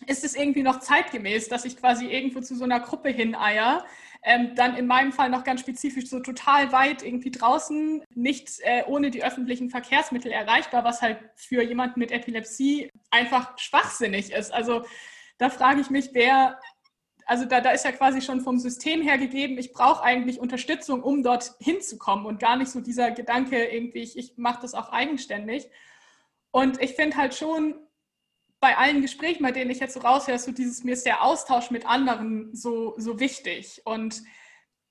[0.07, 3.85] ist es irgendwie noch zeitgemäß, dass ich quasi irgendwo zu so einer Gruppe hineier,
[4.23, 8.83] ähm, dann in meinem Fall noch ganz spezifisch so total weit irgendwie draußen, nicht äh,
[8.87, 14.51] ohne die öffentlichen Verkehrsmittel erreichbar, was halt für jemanden mit Epilepsie einfach schwachsinnig ist.
[14.51, 14.83] Also
[15.37, 16.59] da frage ich mich, wer
[17.25, 21.01] also da, da ist ja quasi schon vom System her gegeben, ich brauche eigentlich Unterstützung,
[21.01, 24.89] um dort hinzukommen und gar nicht so dieser Gedanke irgendwie, ich, ich mache das auch
[24.91, 25.67] eigenständig.
[26.51, 27.75] Und ich finde halt schon
[28.59, 31.71] bei allen Gesprächen, bei denen ich jetzt so raushöre, so dieses, mir ist der Austausch
[31.71, 33.81] mit anderen so, so wichtig.
[33.85, 34.23] Und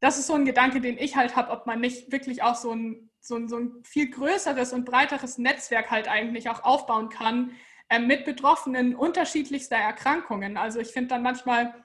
[0.01, 2.73] das ist so ein Gedanke, den ich halt habe, ob man nicht wirklich auch so
[2.73, 7.53] ein, so, ein, so ein viel größeres und breiteres Netzwerk halt eigentlich auch aufbauen kann
[7.89, 10.57] äh, mit Betroffenen unterschiedlichster Erkrankungen.
[10.57, 11.84] Also ich finde dann manchmal,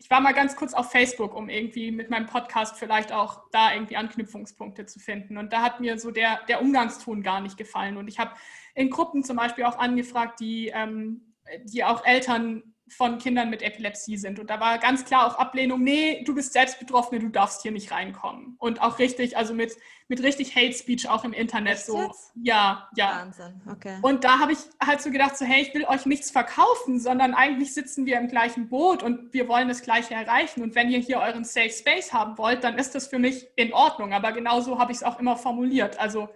[0.00, 3.74] ich war mal ganz kurz auf Facebook, um irgendwie mit meinem Podcast vielleicht auch da
[3.74, 5.36] irgendwie Anknüpfungspunkte zu finden.
[5.36, 7.98] Und da hat mir so der, der Umgangston gar nicht gefallen.
[7.98, 8.32] Und ich habe
[8.74, 11.34] in Gruppen zum Beispiel auch angefragt, die, ähm,
[11.64, 14.38] die auch Eltern von Kindern mit Epilepsie sind.
[14.38, 17.70] Und da war ganz klar auch Ablehnung, nee, du bist selbst Betroffene, du darfst hier
[17.70, 18.56] nicht reinkommen.
[18.58, 19.76] Und auch richtig, also mit,
[20.08, 22.02] mit richtig Hate Speech auch im Internet Echt so.
[22.02, 22.32] Jetzt?
[22.42, 23.20] Ja, ja.
[23.20, 23.98] Wahnsinn, okay.
[24.02, 27.34] Und da habe ich halt so gedacht, so, hey, ich will euch nichts verkaufen, sondern
[27.34, 30.62] eigentlich sitzen wir im gleichen Boot und wir wollen das Gleiche erreichen.
[30.62, 33.72] Und wenn ihr hier euren Safe Space haben wollt, dann ist das für mich in
[33.72, 34.12] Ordnung.
[34.12, 35.98] Aber genauso habe ich es auch immer formuliert.
[36.00, 36.28] Also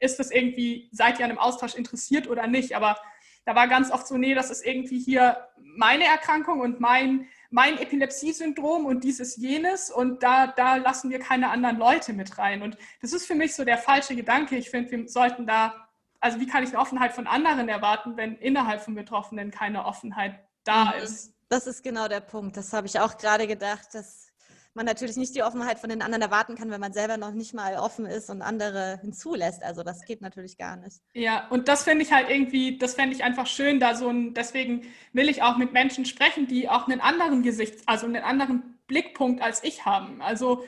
[0.00, 2.74] ist das irgendwie, seid ihr an einem Austausch interessiert oder nicht?
[2.74, 2.96] Aber
[3.44, 7.78] da war ganz oft so, nee, das ist irgendwie hier meine Erkrankung und mein, mein
[7.78, 12.62] Epilepsie-Syndrom und dieses jenes und da, da lassen wir keine anderen Leute mit rein.
[12.62, 14.56] Und das ist für mich so der falsche Gedanke.
[14.56, 15.88] Ich finde, wir sollten da,
[16.20, 20.40] also wie kann ich eine Offenheit von anderen erwarten, wenn innerhalb von Betroffenen keine Offenheit
[20.64, 21.02] da mhm.
[21.02, 21.34] ist?
[21.48, 22.56] Das ist genau der Punkt.
[22.56, 24.28] Das habe ich auch gerade gedacht, dass
[24.74, 27.54] man natürlich nicht die Offenheit von den anderen erwarten kann, wenn man selber noch nicht
[27.54, 29.62] mal offen ist und andere hinzulässt.
[29.62, 31.00] Also das geht natürlich gar nicht.
[31.14, 34.34] Ja, und das finde ich halt irgendwie, das fände ich einfach schön, da so ein,
[34.34, 38.80] deswegen will ich auch mit Menschen sprechen, die auch einen anderen Gesichts, also einen anderen
[38.86, 40.20] Blickpunkt als ich haben.
[40.20, 40.64] Also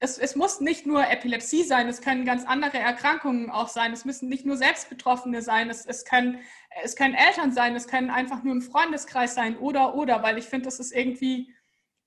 [0.00, 3.92] es, es, muss nicht nur Epilepsie sein, es können ganz andere Erkrankungen auch sein.
[3.92, 6.40] Es müssen nicht nur Selbstbetroffene sein, es, es, können,
[6.82, 10.46] es können Eltern sein, es können einfach nur ein Freundeskreis sein oder, oder, weil ich
[10.46, 11.54] finde, das ist irgendwie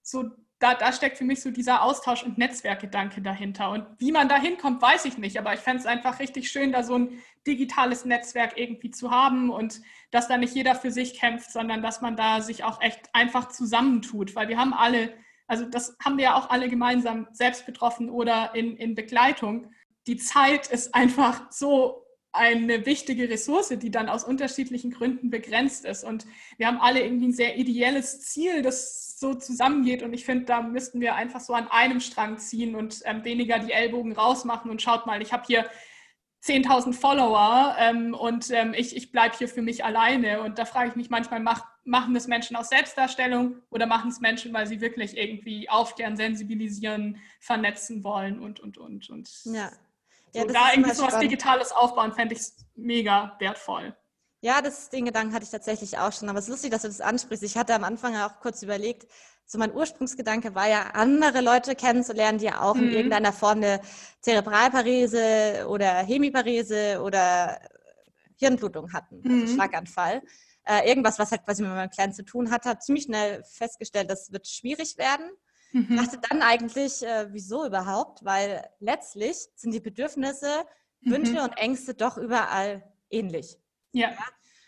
[0.02, 3.72] so, da, da steckt für mich so dieser Austausch- und Netzwerkgedanke dahinter.
[3.72, 6.72] Und wie man da hinkommt, weiß ich nicht, aber ich fände es einfach richtig schön,
[6.72, 9.82] da so ein digitales Netzwerk irgendwie zu haben und
[10.12, 13.48] dass da nicht jeder für sich kämpft, sondern dass man da sich auch echt einfach
[13.48, 15.14] zusammentut, weil wir haben alle
[15.50, 19.72] also das haben wir ja auch alle gemeinsam selbst betroffen oder in, in Begleitung.
[20.06, 26.04] Die Zeit ist einfach so eine wichtige Ressource, die dann aus unterschiedlichen Gründen begrenzt ist.
[26.04, 30.02] Und wir haben alle irgendwie ein sehr ideelles Ziel, das so zusammengeht.
[30.02, 33.60] Und ich finde, da müssten wir einfach so an einem Strang ziehen und ähm, weniger
[33.60, 35.70] die Ellbogen rausmachen und schaut mal, ich habe hier
[36.44, 40.42] 10.000 Follower ähm, und ähm, ich, ich bleibe hier für mich alleine.
[40.42, 44.22] Und da frage ich mich manchmal, macht, machen das Menschen aus Selbstdarstellung oder machen es
[44.22, 49.10] Menschen, weil sie wirklich irgendwie aufklären, sensibilisieren, vernetzen wollen und, und, und.
[49.10, 49.70] und ja.
[50.32, 52.42] Ja, so, da irgendwie so was Digitales aufbauen, fände ich
[52.76, 53.96] mega wertvoll.
[54.42, 56.30] Ja, das, den Gedanken hatte ich tatsächlich auch schon.
[56.30, 57.44] Aber es ist lustig, dass du das ansprichst.
[57.44, 59.08] Ich hatte am Anfang auch kurz überlegt,
[59.46, 62.84] so mein Ursprungsgedanke war ja, andere Leute kennenzulernen, die ja auch mhm.
[62.84, 63.82] in irgendeiner Form eine
[64.22, 67.60] Zerebralparese oder Hemiparese oder
[68.36, 69.48] Hirnblutung hatten, also mhm.
[69.48, 70.22] Schlaganfall.
[70.66, 74.10] Äh, irgendwas, was halt quasi mit meinem Kleinen zu tun hat, hat ziemlich schnell festgestellt,
[74.10, 75.32] das wird schwierig werden.
[75.72, 75.98] Mhm.
[75.98, 78.24] Dachte dann eigentlich, äh, wieso überhaupt?
[78.24, 80.48] Weil letztlich sind die Bedürfnisse,
[81.02, 81.40] Wünsche mhm.
[81.40, 83.58] und Ängste doch überall ähnlich.
[83.92, 84.16] Ja.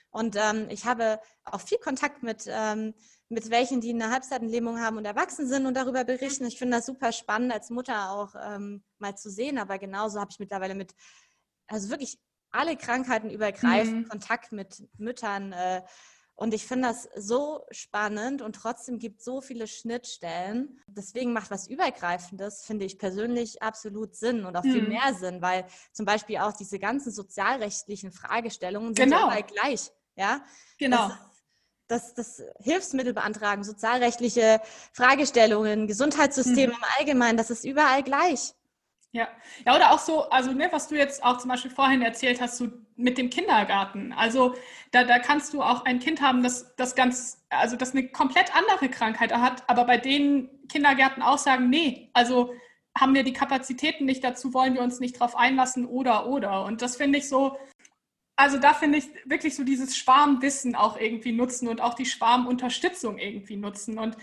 [0.10, 2.94] Und ähm, ich habe auch viel Kontakt mit ähm,
[3.32, 6.46] mit welchen, die eine Halbseitenlähmung haben und erwachsen sind und darüber berichten.
[6.46, 10.30] Ich finde das super spannend als Mutter auch ähm, mal zu sehen, aber genauso habe
[10.32, 10.94] ich mittlerweile mit,
[11.68, 12.20] also wirklich
[12.52, 14.10] alle Krankheiten übergreifend mhm.
[14.10, 15.54] Kontakt mit Müttern.
[15.54, 15.82] Äh,
[16.36, 20.80] und ich finde das so spannend und trotzdem gibt es so viele Schnittstellen.
[20.88, 24.72] Deswegen macht was Übergreifendes, finde ich persönlich absolut Sinn und auch mhm.
[24.72, 29.30] viel mehr Sinn, weil zum Beispiel auch diese ganzen sozialrechtlichen Fragestellungen sind genau.
[29.30, 29.92] ja gleich.
[30.16, 30.44] Ja,
[30.80, 31.12] genau.
[31.88, 34.62] Das, das, das Hilfsmittel beantragen, sozialrechtliche
[34.94, 36.76] Fragestellungen, Gesundheitssystem mhm.
[36.76, 38.54] im Allgemeinen, das ist überall gleich.
[39.14, 39.28] Ja,
[39.66, 42.58] ja, oder auch so, also ne, was du jetzt auch zum Beispiel vorhin erzählt hast,
[42.58, 44.14] so mit dem Kindergarten.
[44.14, 44.56] Also
[44.92, 48.56] da, da kannst du auch ein Kind haben, das, das ganz, also das eine komplett
[48.56, 52.54] andere Krankheit hat, aber bei denen Kindergärten auch sagen, nee, also
[52.98, 56.64] haben wir die Kapazitäten nicht dazu, wollen wir uns nicht drauf einlassen oder oder.
[56.64, 57.58] Und das finde ich so,
[58.38, 63.18] also da finde ich wirklich so dieses Schwarmwissen auch irgendwie nutzen und auch die Schwarmunterstützung
[63.18, 63.98] irgendwie nutzen.
[64.00, 64.16] Und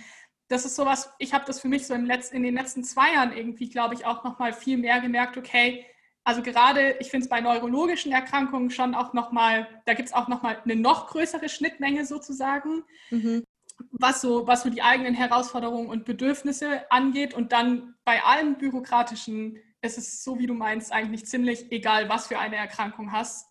[0.48, 3.68] das ist sowas, ich habe das für mich so in den letzten zwei Jahren irgendwie,
[3.68, 5.84] glaube ich, auch nochmal viel mehr gemerkt, okay,
[6.24, 10.28] also gerade, ich finde es bei neurologischen Erkrankungen schon auch nochmal, da gibt es auch
[10.28, 13.44] nochmal eine noch größere Schnittmenge sozusagen, mhm.
[13.92, 17.32] was, so, was so die eigenen Herausforderungen und Bedürfnisse angeht.
[17.32, 22.26] Und dann bei allen bürokratischen ist es so, wie du meinst, eigentlich ziemlich egal, was
[22.26, 23.48] für eine Erkrankung hast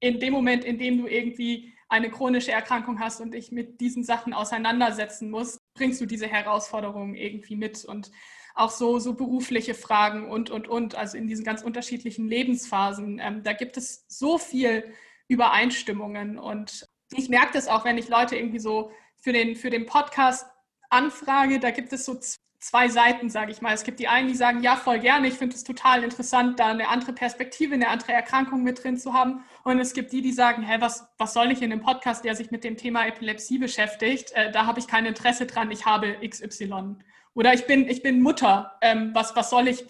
[0.00, 4.02] in dem Moment, in dem du irgendwie eine chronische Erkrankung hast und dich mit diesen
[4.02, 8.10] Sachen auseinandersetzen musst, bringst du diese Herausforderungen irgendwie mit und
[8.54, 13.20] auch so, so berufliche Fragen und, und, und, also in diesen ganz unterschiedlichen Lebensphasen.
[13.22, 14.92] Ähm, da gibt es so viel
[15.28, 19.86] Übereinstimmungen und ich merke das auch, wenn ich Leute irgendwie so für den, für den
[19.86, 20.46] Podcast
[20.88, 22.18] anfrage, da gibt es so
[22.66, 23.72] zwei Seiten, sage ich mal.
[23.72, 26.66] Es gibt die einen, die sagen, ja, voll gerne, ich finde es total interessant, da
[26.66, 29.44] eine andere Perspektive, eine andere Erkrankung mit drin zu haben.
[29.62, 32.34] Und es gibt die, die sagen, hä, was, was soll ich in einem Podcast, der
[32.34, 34.32] sich mit dem Thema Epilepsie beschäftigt?
[34.32, 36.96] Äh, da habe ich kein Interesse dran, ich habe XY.
[37.34, 39.86] Oder ich bin, ich bin Mutter, ähm, was, was, soll ich,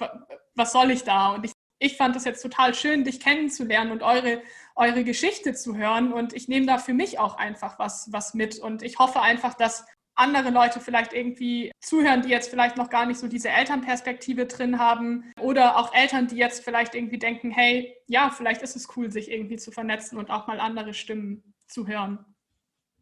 [0.55, 1.31] was soll ich da?
[1.31, 4.43] Und ich, ich fand das jetzt total schön, dich kennenzulernen und eure,
[4.75, 6.13] eure Geschichte zu hören.
[6.13, 8.59] Und ich nehme da für mich auch einfach was, was mit.
[8.59, 13.07] Und ich hoffe einfach, dass andere Leute vielleicht irgendwie zuhören, die jetzt vielleicht noch gar
[13.07, 17.97] nicht so diese Elternperspektive drin haben oder auch Eltern, die jetzt vielleicht irgendwie denken, hey,
[18.07, 21.87] ja, vielleicht ist es cool, sich irgendwie zu vernetzen und auch mal andere Stimmen zu
[21.87, 22.25] hören.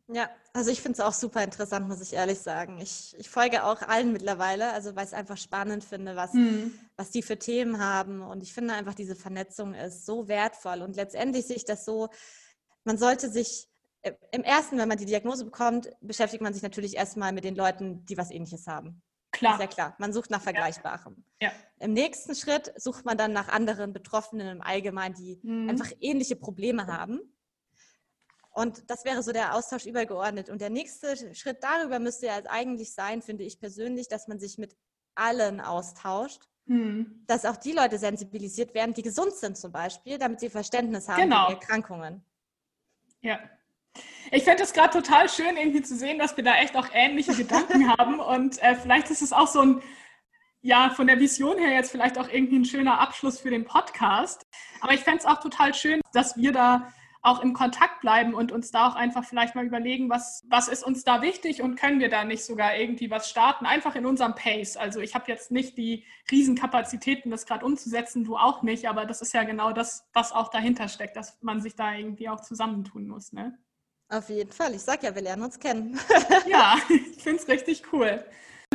[0.09, 2.79] Ja, also ich finde es auch super interessant, muss ich ehrlich sagen.
[2.79, 6.79] Ich, ich folge auch allen mittlerweile, also weil ich es einfach spannend finde, was, hm.
[6.97, 8.21] was die für Themen haben.
[8.21, 10.83] Und ich finde einfach, diese Vernetzung ist so wertvoll.
[10.83, 12.11] Und letztendlich sehe ich das so,
[12.85, 13.67] man sollte sich
[14.33, 18.05] im ersten, wenn man die Diagnose bekommt, beschäftigt man sich natürlich erstmal mit den Leuten,
[18.05, 19.03] die was ähnliches haben.
[19.33, 19.61] Klar.
[19.61, 19.95] Ja klar.
[19.99, 21.25] Man sucht nach Vergleichbarem.
[21.41, 21.51] Ja.
[21.81, 25.69] Im nächsten Schritt sucht man dann nach anderen Betroffenen im Allgemeinen, die mhm.
[25.69, 27.21] einfach ähnliche Probleme haben.
[28.53, 30.49] Und das wäre so der Austausch übergeordnet.
[30.49, 34.59] Und der nächste Schritt darüber müsste ja eigentlich sein, finde ich persönlich, dass man sich
[34.59, 34.77] mit
[35.17, 36.43] allen austauscht.
[36.67, 37.25] Mhm.
[37.27, 41.23] Dass auch die Leute sensibilisiert werden, die gesund sind zum Beispiel, damit sie Verständnis haben
[41.23, 41.47] genau.
[41.49, 42.25] für Erkrankungen.
[43.21, 43.41] Ja,
[44.31, 47.35] ich finde es gerade total schön, irgendwie zu sehen, dass wir da echt auch ähnliche
[47.35, 48.21] Gedanken haben.
[48.21, 49.83] Und äh, vielleicht ist es auch so ein,
[50.61, 54.47] ja, von der Vision her jetzt vielleicht auch irgendwie ein schöner Abschluss für den Podcast.
[54.81, 56.93] Aber ich fände es auch total schön, dass wir da
[57.25, 60.85] auch im Kontakt bleiben und uns da auch einfach vielleicht mal überlegen, was, was ist
[60.85, 64.35] uns da wichtig und können wir da nicht sogar irgendwie was starten, einfach in unserem
[64.35, 64.77] Pace.
[64.77, 69.23] Also ich habe jetzt nicht die Riesenkapazitäten, das gerade umzusetzen, du auch nicht, aber das
[69.23, 73.09] ist ja genau das, was auch dahinter steckt, dass man sich da irgendwie auch zusammentun
[73.09, 73.33] muss.
[73.33, 73.57] Ne?
[74.15, 74.73] Auf jeden Fall.
[74.75, 75.99] Ich sag ja, wir lernen uns kennen.
[76.47, 78.25] ja, ich finde es richtig cool.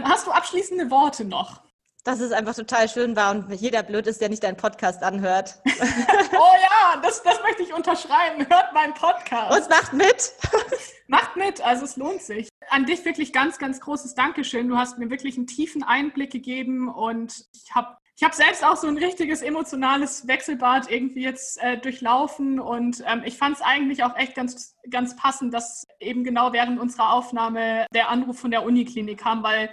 [0.03, 1.61] Hast du abschließende Worte noch?
[2.05, 5.61] dass es einfach total schön war und jeder blöd ist, der nicht deinen Podcast anhört.
[5.65, 8.47] oh ja, das, das möchte ich unterschreiben.
[8.49, 9.59] Hört meinen Podcast.
[9.59, 10.33] Und macht mit.
[11.07, 12.49] macht mit, also es lohnt sich.
[12.69, 14.69] An dich wirklich ganz, ganz großes Dankeschön.
[14.69, 18.75] Du hast mir wirklich einen tiefen Einblick gegeben und ich habe ich habe selbst auch
[18.75, 24.03] so ein richtiges emotionales Wechselbad irgendwie jetzt äh, durchlaufen und ähm, ich fand es eigentlich
[24.03, 28.65] auch echt ganz, ganz passend, dass eben genau während unserer Aufnahme der Anruf von der
[28.65, 29.69] Uniklinik kam, weil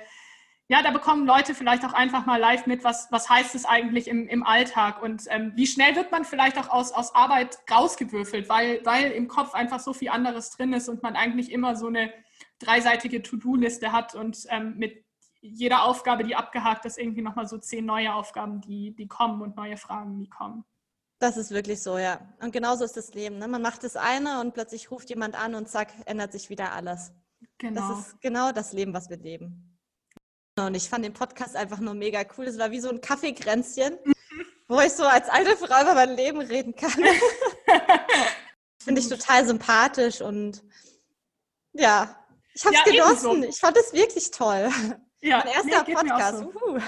[0.68, 4.06] ja, da bekommen Leute vielleicht auch einfach mal live mit, was, was heißt es eigentlich
[4.06, 5.02] im, im Alltag?
[5.02, 9.26] Und ähm, wie schnell wird man vielleicht auch aus, aus Arbeit rausgewürfelt, weil, weil im
[9.26, 12.12] Kopf einfach so viel anderes drin ist und man eigentlich immer so eine
[12.60, 15.05] dreiseitige To-Do-Liste hat und ähm, mit
[15.48, 19.56] jeder Aufgabe, die abgehakt ist, irgendwie nochmal so zehn neue Aufgaben, die, die kommen und
[19.56, 20.64] neue Fragen, die kommen.
[21.18, 22.20] Das ist wirklich so, ja.
[22.42, 23.38] Und genauso ist das Leben.
[23.38, 23.48] Ne?
[23.48, 27.12] Man macht das eine und plötzlich ruft jemand an und zack, ändert sich wieder alles.
[27.58, 27.88] Genau.
[27.88, 29.78] Das ist genau das Leben, was wir leben.
[30.58, 32.46] Und ich fand den Podcast einfach nur mega cool.
[32.46, 33.98] Es war wie so ein Kaffeekränzchen,
[34.68, 36.92] wo ich so als alte Frau über mein Leben reden kann.
[38.82, 40.62] Finde ich total sympathisch und
[41.72, 42.24] ja,
[42.54, 43.30] ich habe es ja, genossen.
[43.30, 43.48] Ebenso.
[43.48, 44.70] Ich fand es wirklich toll.
[45.22, 46.38] Ja, mein erster Podcast.
[46.38, 46.52] So.
[46.66, 46.78] Uh.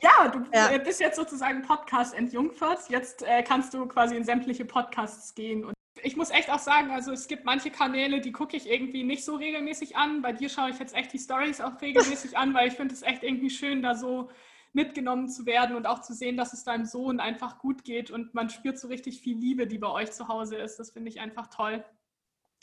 [0.00, 0.78] Ja, du ja.
[0.78, 2.88] bist jetzt sozusagen Podcast entjungfert.
[2.88, 6.90] Jetzt äh, kannst du quasi in sämtliche Podcasts gehen und ich muss echt auch sagen,
[6.90, 10.22] also es gibt manche Kanäle, die gucke ich irgendwie nicht so regelmäßig an.
[10.22, 13.02] Bei dir schaue ich jetzt echt die Stories auch regelmäßig an, weil ich finde es
[13.02, 14.30] echt irgendwie schön, da so
[14.72, 18.34] mitgenommen zu werden und auch zu sehen, dass es deinem Sohn einfach gut geht und
[18.34, 20.76] man spürt so richtig viel Liebe, die bei euch zu Hause ist.
[20.78, 21.84] Das finde ich einfach toll.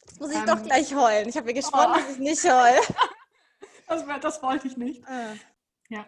[0.05, 1.27] Jetzt muss ich ähm, doch gleich heulen.
[1.27, 1.97] Ich habe mir gesprochen, oh.
[1.97, 2.79] dass ich nicht heule.
[3.87, 5.03] das, das wollte ich nicht.
[5.07, 5.33] Ah.
[5.89, 6.05] Ja.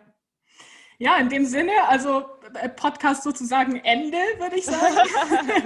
[0.99, 2.25] Ja, in dem Sinne, also
[2.55, 4.95] äh, Podcast sozusagen Ende, würde ich sagen.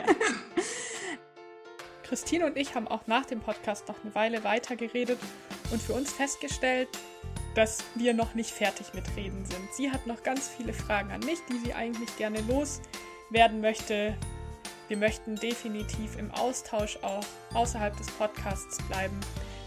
[2.03, 5.17] Christine und ich haben auch nach dem Podcast noch eine Weile weiter geredet
[5.71, 6.89] und für uns festgestellt,
[7.55, 9.73] dass wir noch nicht fertig mit Reden sind.
[9.73, 14.17] Sie hat noch ganz viele Fragen an mich, die sie eigentlich gerne loswerden möchte.
[14.89, 19.17] Wir möchten definitiv im Austausch auch außerhalb des Podcasts bleiben.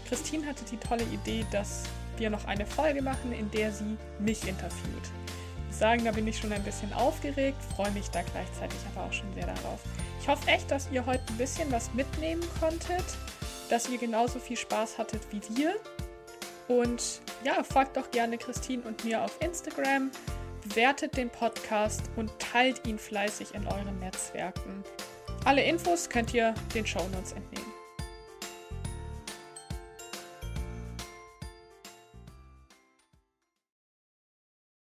[0.07, 1.85] Christine hatte die tolle Idee, dass
[2.17, 5.03] wir noch eine Folge machen, in der sie mich interviewt.
[5.69, 9.13] Ich sagen, da bin ich schon ein bisschen aufgeregt, freue mich da gleichzeitig aber auch
[9.13, 9.81] schon sehr darauf.
[10.21, 13.03] Ich hoffe echt, dass ihr heute ein bisschen was mitnehmen konntet,
[13.69, 15.75] dass ihr genauso viel Spaß hattet wie wir.
[16.67, 20.09] Und ja, folgt doch gerne Christine und mir auf Instagram,
[20.63, 24.83] bewertet den Podcast und teilt ihn fleißig in euren Netzwerken.
[25.43, 27.74] Alle Infos könnt ihr den Shownotes entnehmen.